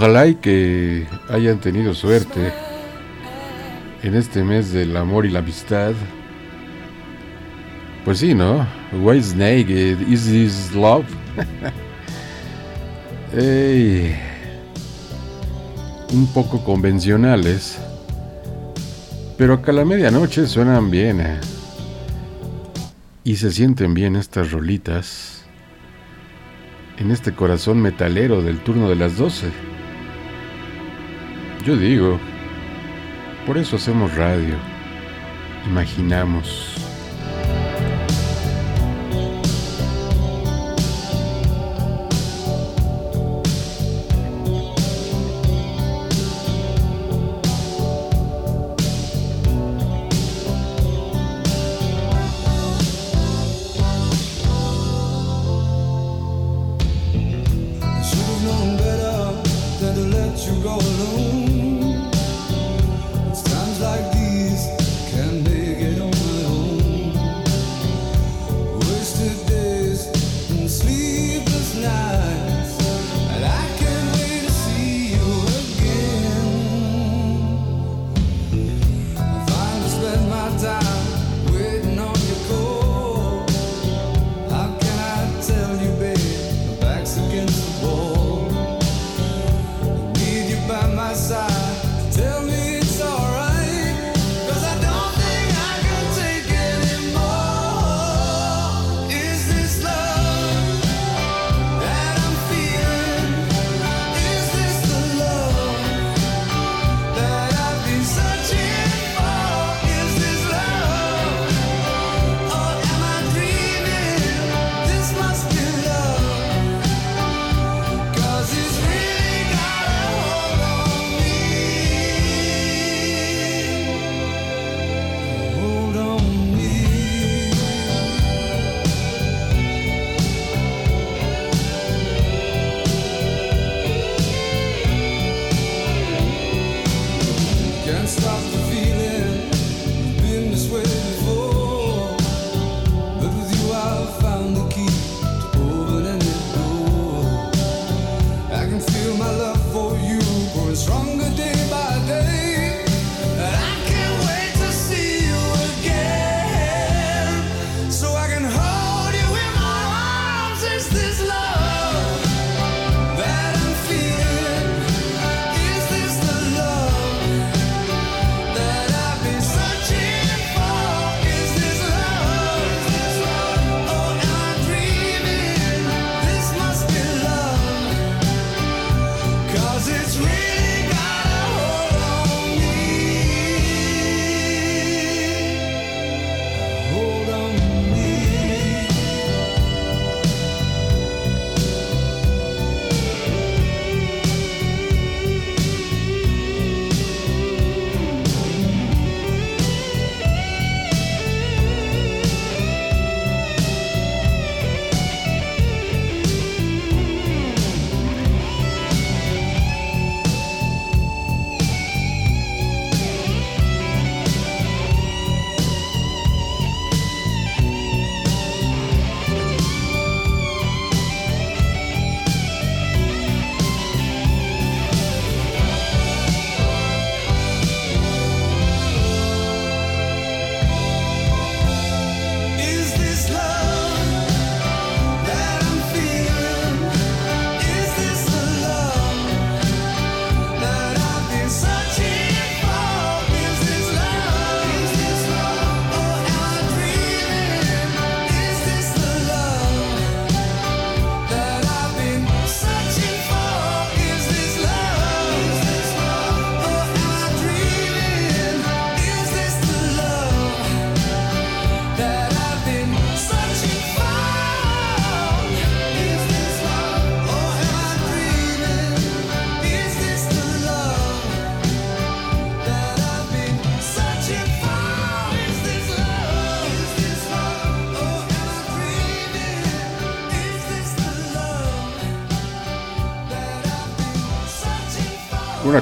[0.03, 2.51] Ojalá y que hayan tenido suerte
[4.01, 5.93] en este mes del amor y la amistad.
[8.03, 8.67] Pues sí, ¿no?
[8.91, 11.05] White Snake, eh, Is This Love?
[16.11, 17.79] un poco convencionales.
[19.37, 21.21] Pero acá a la medianoche suenan bien.
[21.21, 21.39] Eh.
[23.23, 25.45] Y se sienten bien estas rolitas.
[26.97, 29.72] En este corazón metalero del turno de las 12.
[31.65, 32.19] Yo digo,
[33.45, 34.55] por eso hacemos radio.
[35.65, 36.72] Imaginamos.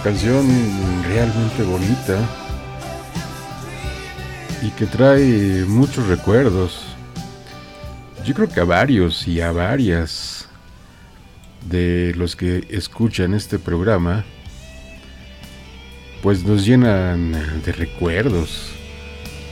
[0.03, 0.47] Canción
[1.03, 2.17] realmente bonita
[4.63, 6.83] y que trae muchos recuerdos.
[8.25, 10.47] Yo creo que a varios y a varias
[11.69, 14.25] de los que escuchan este programa,
[16.23, 17.33] pues nos llenan
[17.63, 18.71] de recuerdos.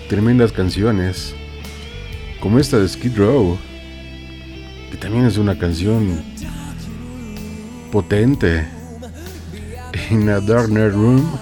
[0.07, 1.35] Tremendas canciones,
[2.39, 3.59] como esta de Skid Row,
[4.89, 6.23] que también es una canción
[7.91, 8.78] potente
[10.09, 11.39] in a Darner Room.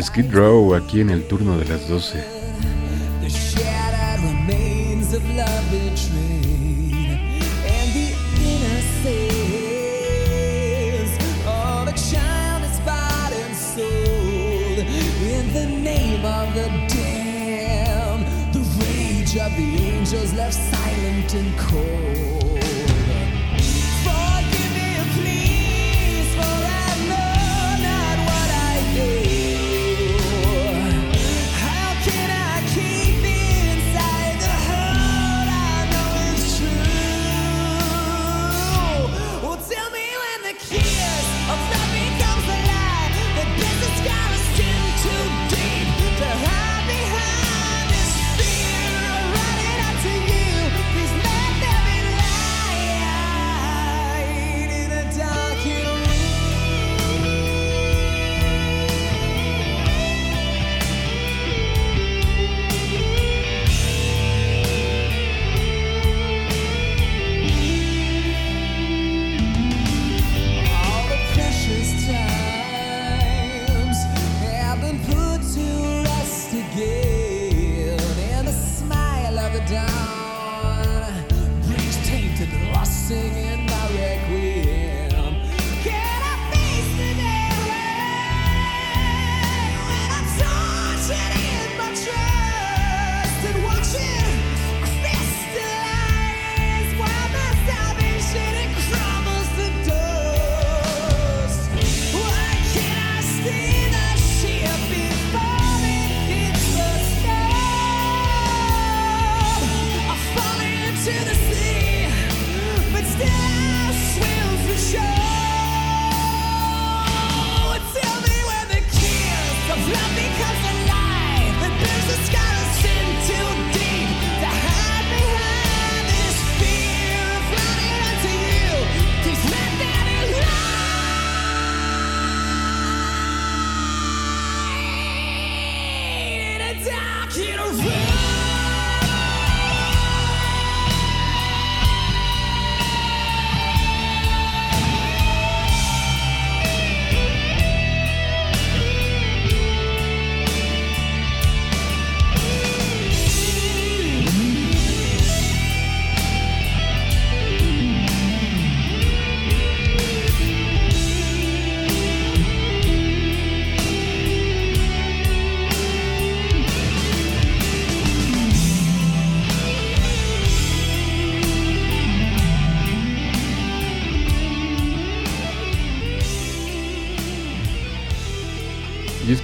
[0.00, 2.35] Skid Row aquí en el turno de las 12.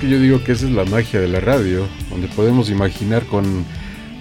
[0.09, 3.65] Yo digo que esa es la magia de la radio, donde podemos imaginar con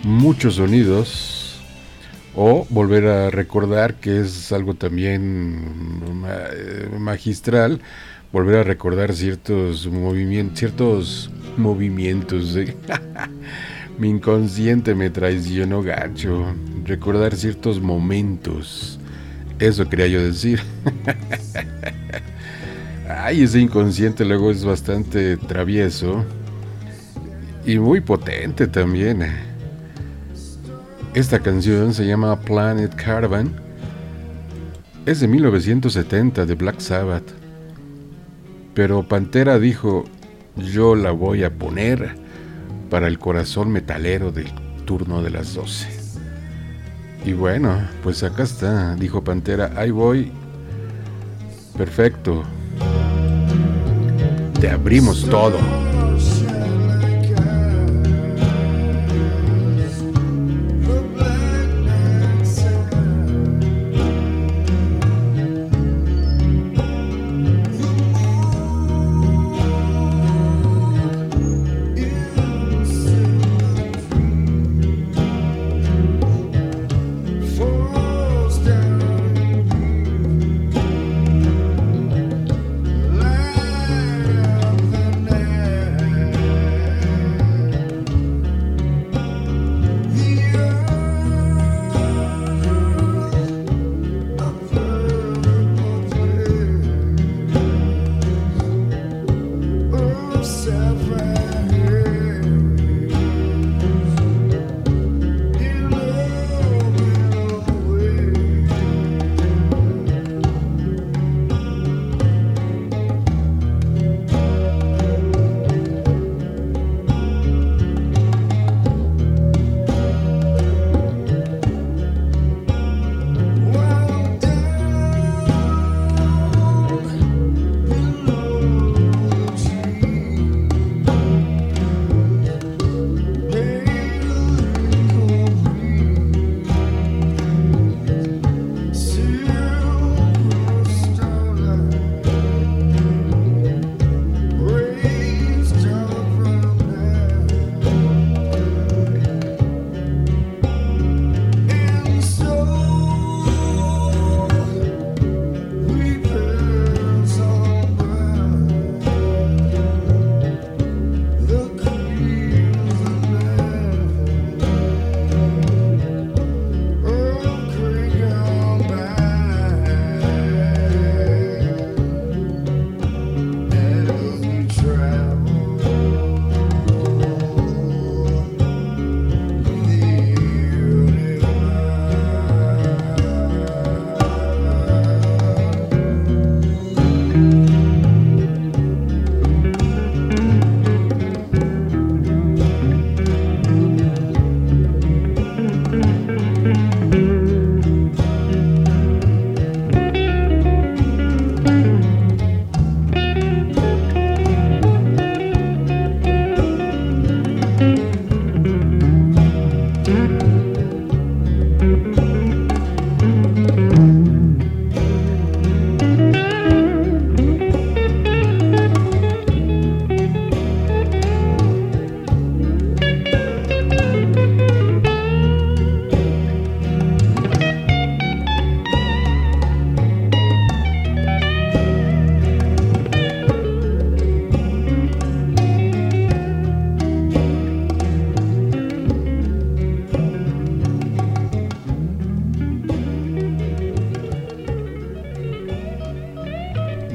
[0.03, 1.59] muchos sonidos
[2.35, 7.81] o volver a recordar que es algo también eh, magistral,
[8.31, 12.57] volver a recordar ciertos movimientos, ciertos movimientos.
[13.97, 16.53] Mi inconsciente me traicionó gacho,
[16.85, 18.99] recordar ciertos momentos.
[19.59, 20.61] Eso quería yo decir.
[23.17, 26.23] Ay, ese inconsciente luego es bastante travieso
[27.65, 29.25] y muy potente también.
[31.13, 33.53] Esta canción se llama Planet Caravan.
[35.05, 37.29] Es de 1970 de Black Sabbath.
[38.73, 40.05] Pero Pantera dijo,
[40.55, 42.15] yo la voy a poner
[42.89, 44.51] para el corazón metalero del
[44.85, 45.87] turno de las 12.
[47.25, 50.31] Y bueno, pues acá está, dijo Pantera, ahí voy.
[51.77, 52.43] Perfecto,
[54.61, 55.90] te abrimos todo.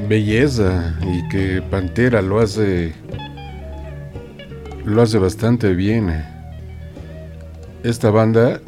[0.07, 2.93] Belleza y que Pantera lo hace
[4.85, 6.23] lo hace bastante bien.
[7.83, 8.61] Esta banda,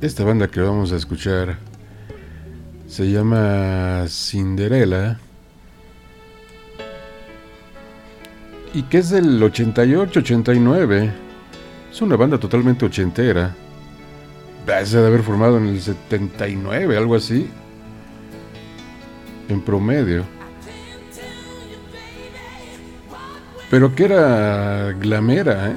[0.00, 1.58] esta banda que vamos a escuchar,
[2.86, 5.18] se llama Cinderella.
[8.72, 11.10] Y que es del 88-89.
[11.90, 13.54] Es una banda totalmente ochentera.
[14.84, 17.50] Se de haber formado en el 79, algo así.
[19.48, 20.39] En promedio.
[23.70, 25.76] Pero que era glamera, ¿eh?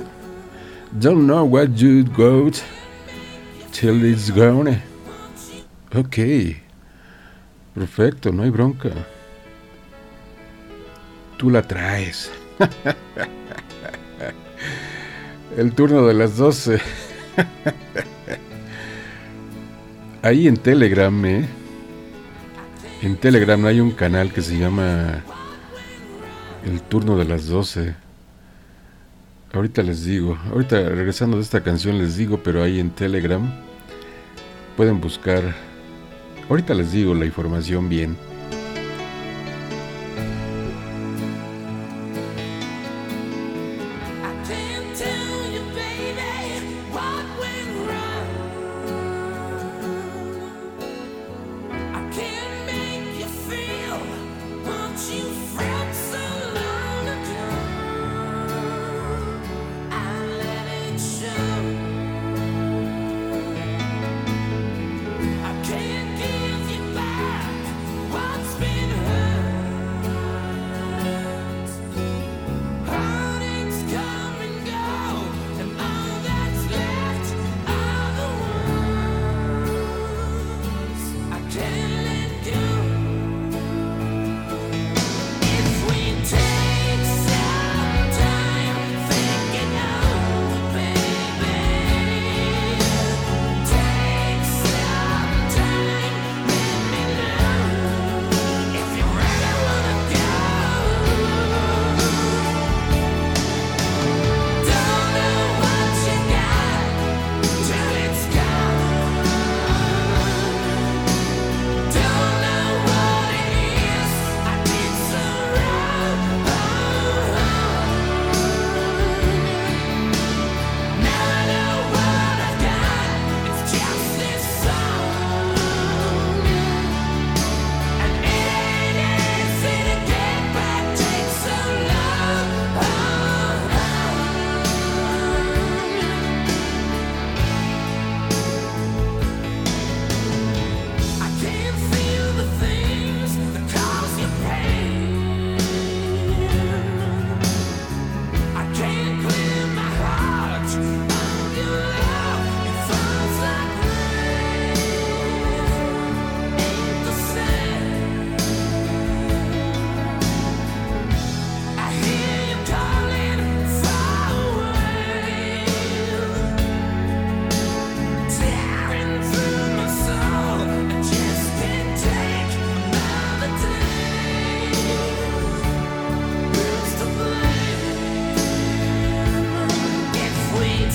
[0.99, 2.61] Don't know what you got
[3.71, 4.81] till it's gone.
[5.95, 6.17] Ok.
[7.75, 8.89] Perfecto, no hay bronca.
[11.37, 12.31] Tú la traes.
[15.57, 16.79] El turno de las 12.
[20.23, 21.45] Ahí en Telegram, ¿eh?
[23.03, 25.21] En Telegram hay un canal que se llama
[26.65, 27.94] El turno de las 12.
[29.53, 33.53] Ahorita les digo, ahorita regresando de esta canción les digo, pero ahí en Telegram
[34.77, 35.44] pueden buscar,
[36.49, 38.18] ahorita les digo la información bien.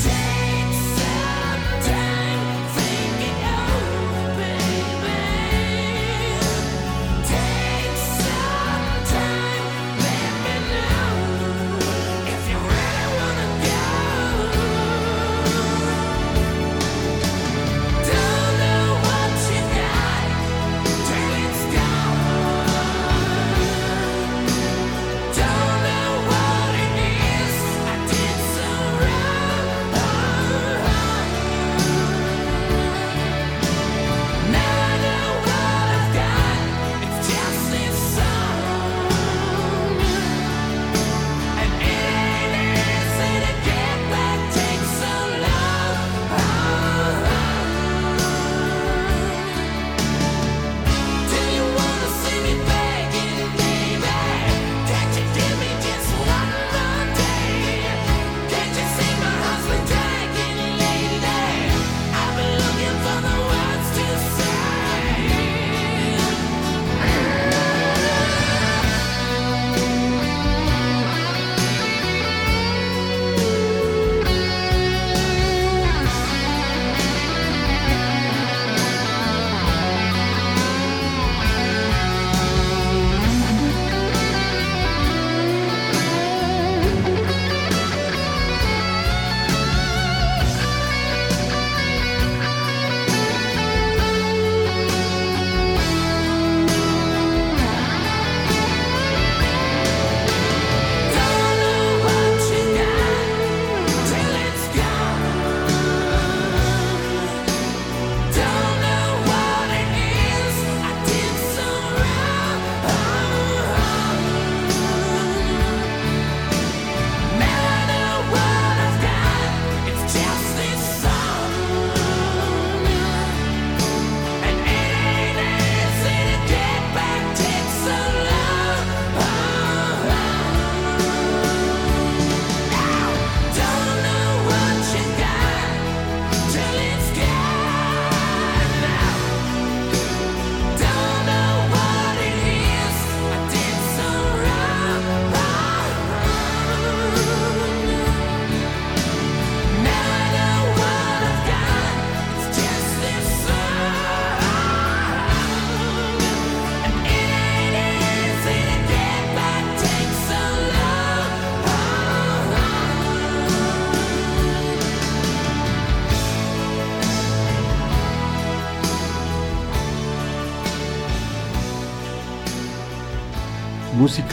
[0.04, 0.37] take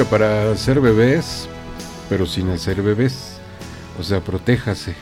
[0.10, 1.48] para hacer bebés,
[2.10, 3.38] pero sin hacer bebés.
[3.99, 4.95] O sea, protéjase.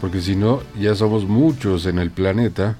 [0.00, 2.76] Porque si no, ya somos muchos en el planeta.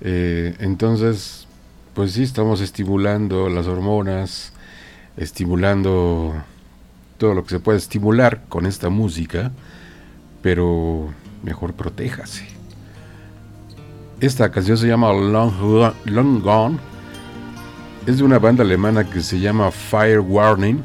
[0.00, 1.46] Eh, entonces,
[1.94, 4.52] pues sí, estamos estimulando las hormonas,
[5.16, 6.34] estimulando
[7.18, 9.50] todo lo que se puede estimular con esta música,
[10.42, 11.08] pero
[11.42, 12.46] mejor protéjase.
[14.20, 16.93] Esta canción se llama Long Gone.
[18.06, 20.82] Es de una banda alemana que se llama Fire Warning.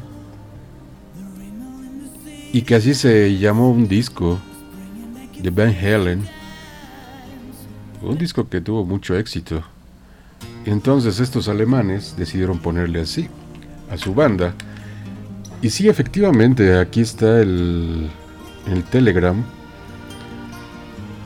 [2.52, 4.38] Y que así se llamó un disco
[5.40, 6.26] de Van Halen.
[8.02, 9.62] Un disco que tuvo mucho éxito.
[10.64, 13.28] Entonces estos alemanes decidieron ponerle así
[13.90, 14.54] a su banda.
[15.62, 18.08] Y sí, efectivamente, aquí está el,
[18.66, 19.44] el Telegram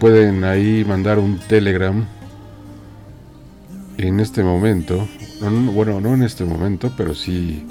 [0.05, 2.05] pueden ahí mandar un telegram
[3.97, 5.09] en este momento.
[5.51, 7.67] Bueno, no en este momento, pero sí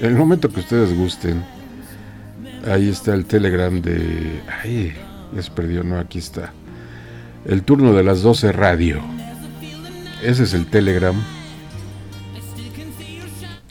[0.00, 1.44] el momento que ustedes gusten.
[2.66, 4.42] Ahí está el telegram de...
[4.62, 4.94] Ay,
[5.38, 6.52] se perdió, no, aquí está.
[7.44, 9.00] El turno de las 12 radio.
[10.22, 11.14] Ese es el telegram.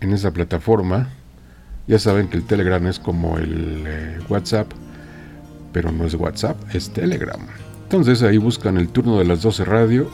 [0.01, 1.09] En esa plataforma.
[1.87, 4.71] Ya saben que el telegram es como el eh, WhatsApp.
[5.73, 7.41] Pero no es WhatsApp, es telegram.
[7.83, 10.09] Entonces ahí buscan el turno de las 12 radio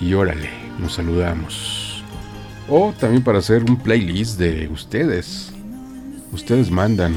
[0.00, 0.50] y órale,
[0.80, 1.83] nos saludamos.
[2.68, 5.52] O también para hacer un playlist de ustedes.
[6.32, 7.14] Ustedes mandan.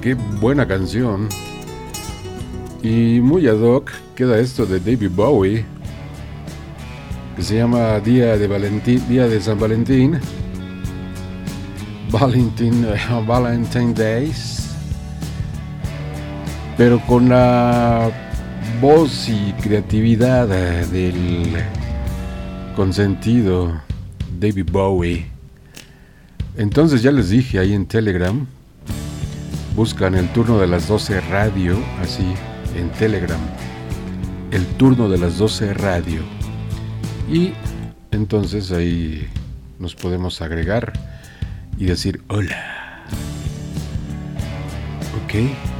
[0.00, 1.28] Qué buena canción.
[2.80, 5.64] Y muy ad hoc queda esto de David Bowie,
[7.34, 10.20] que se llama Día de Valentín, Día de San Valentín.
[12.12, 12.86] Valentine,
[13.26, 14.76] Valentine Days.
[16.76, 18.12] Pero con la
[18.80, 20.46] voz y creatividad
[20.86, 21.56] del
[22.76, 23.72] consentido
[24.38, 25.26] David Bowie.
[26.56, 28.46] Entonces ya les dije ahí en Telegram,
[29.74, 32.34] buscan el turno de las 12 radio, así,
[32.76, 33.40] en Telegram.
[34.50, 36.20] El turno de las 12 radio.
[37.30, 37.52] Y
[38.10, 39.26] entonces ahí
[39.78, 40.92] nos podemos agregar
[41.78, 43.06] y decir hola.
[45.24, 45.71] ¿Ok?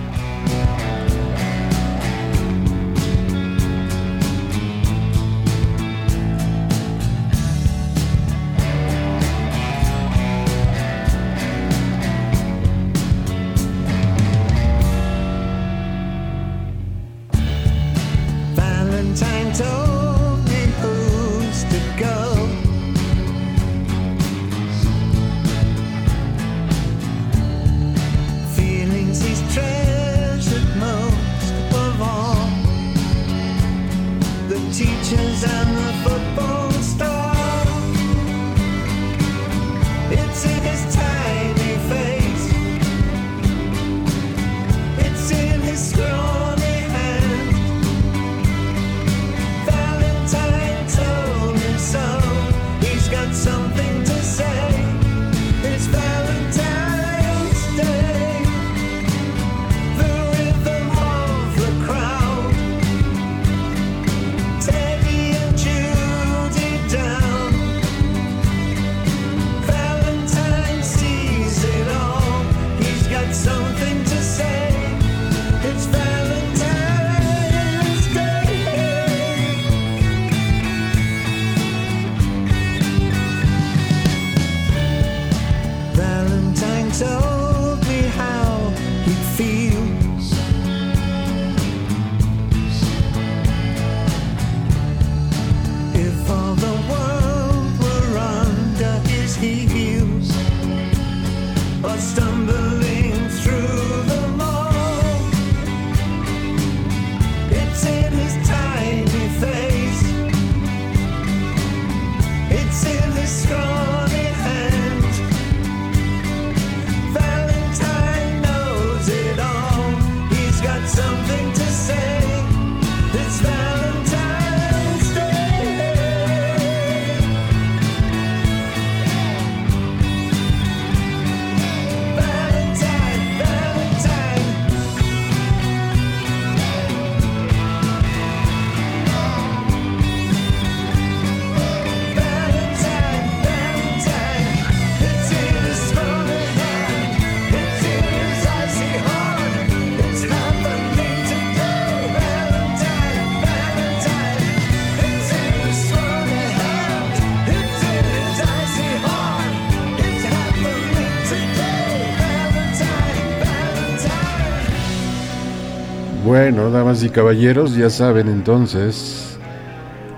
[167.01, 169.39] Y caballeros, ya saben entonces,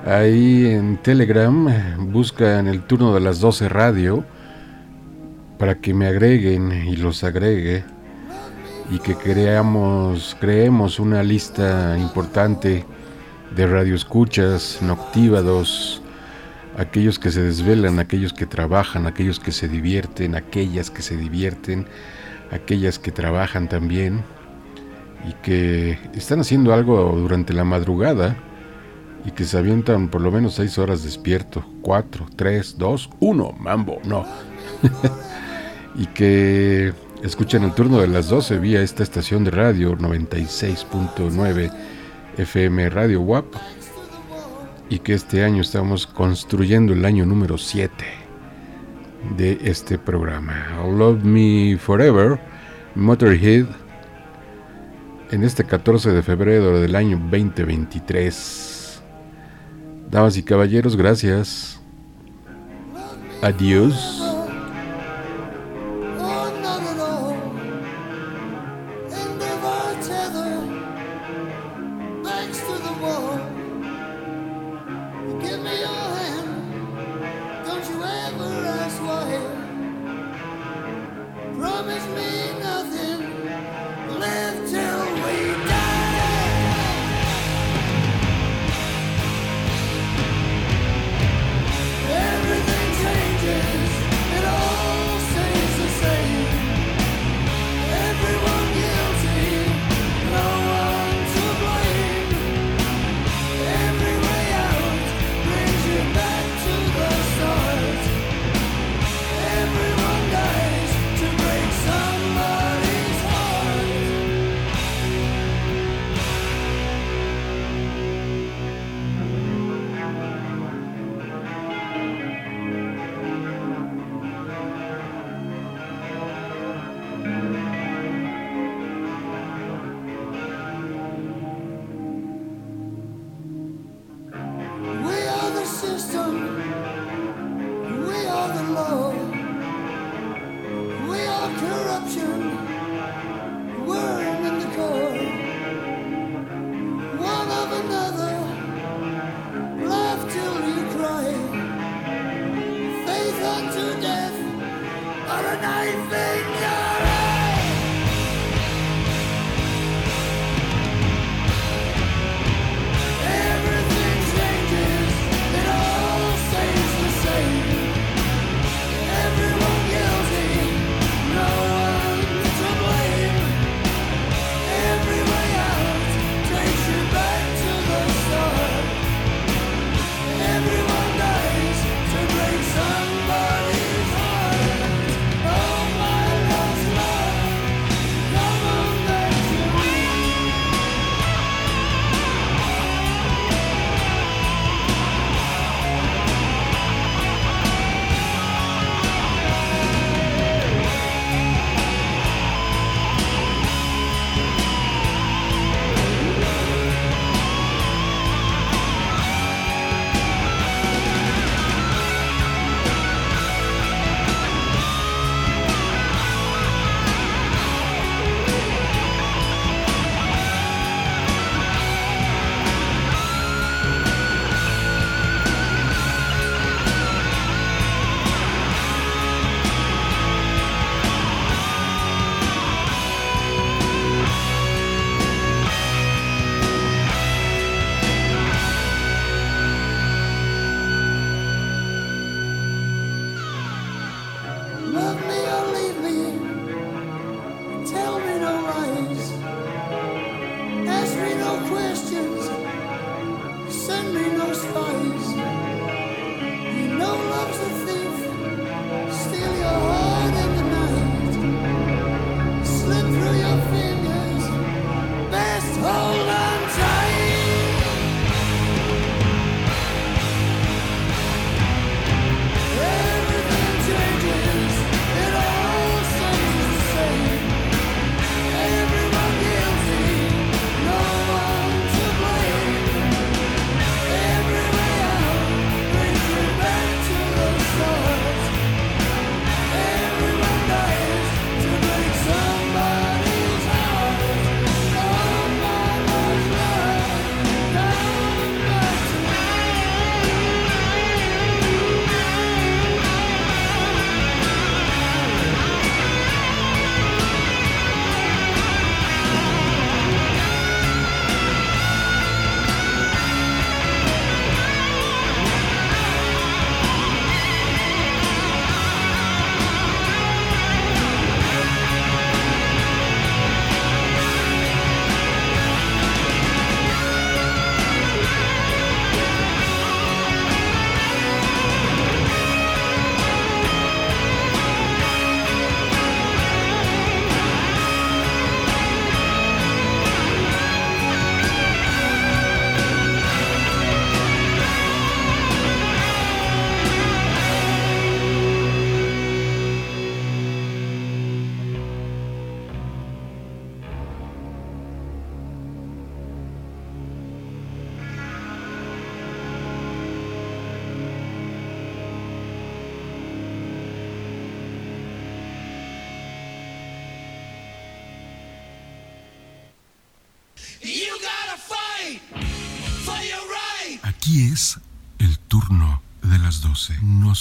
[0.05, 1.68] ahí en Telegram
[2.10, 4.24] buscan el turno de las 12 radio
[5.56, 7.84] para que me agreguen y los agregue
[8.90, 12.84] y que creamos, creemos una lista importante
[13.55, 16.02] de radioescuchas, noctívados,
[16.76, 21.86] aquellos que se desvelan, aquellos que trabajan, aquellos que se divierten, aquellas que se divierten,
[22.51, 24.24] aquellas que trabajan también
[25.28, 28.36] y que están haciendo algo durante la madrugada
[29.24, 31.64] y que se avientan por lo menos seis horas despierto.
[31.80, 34.26] Cuatro, tres, dos, uno, mambo, no.
[35.94, 36.92] y que
[37.22, 41.72] escuchan el turno de las 12 vía esta estación de radio 96.9
[42.36, 43.46] FM Radio WAP
[44.90, 47.92] y que este año estamos construyendo el año número 7
[49.36, 50.66] de este programa.
[50.84, 52.38] Love Me Forever,
[52.94, 53.66] Motorhead
[55.35, 59.02] en este 14 de febrero del año 2023.
[60.09, 61.81] Damas y caballeros, gracias.
[63.43, 64.34] Adiós.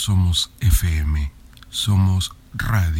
[0.04, 1.32] Somos FM,
[1.70, 2.93] somos radio.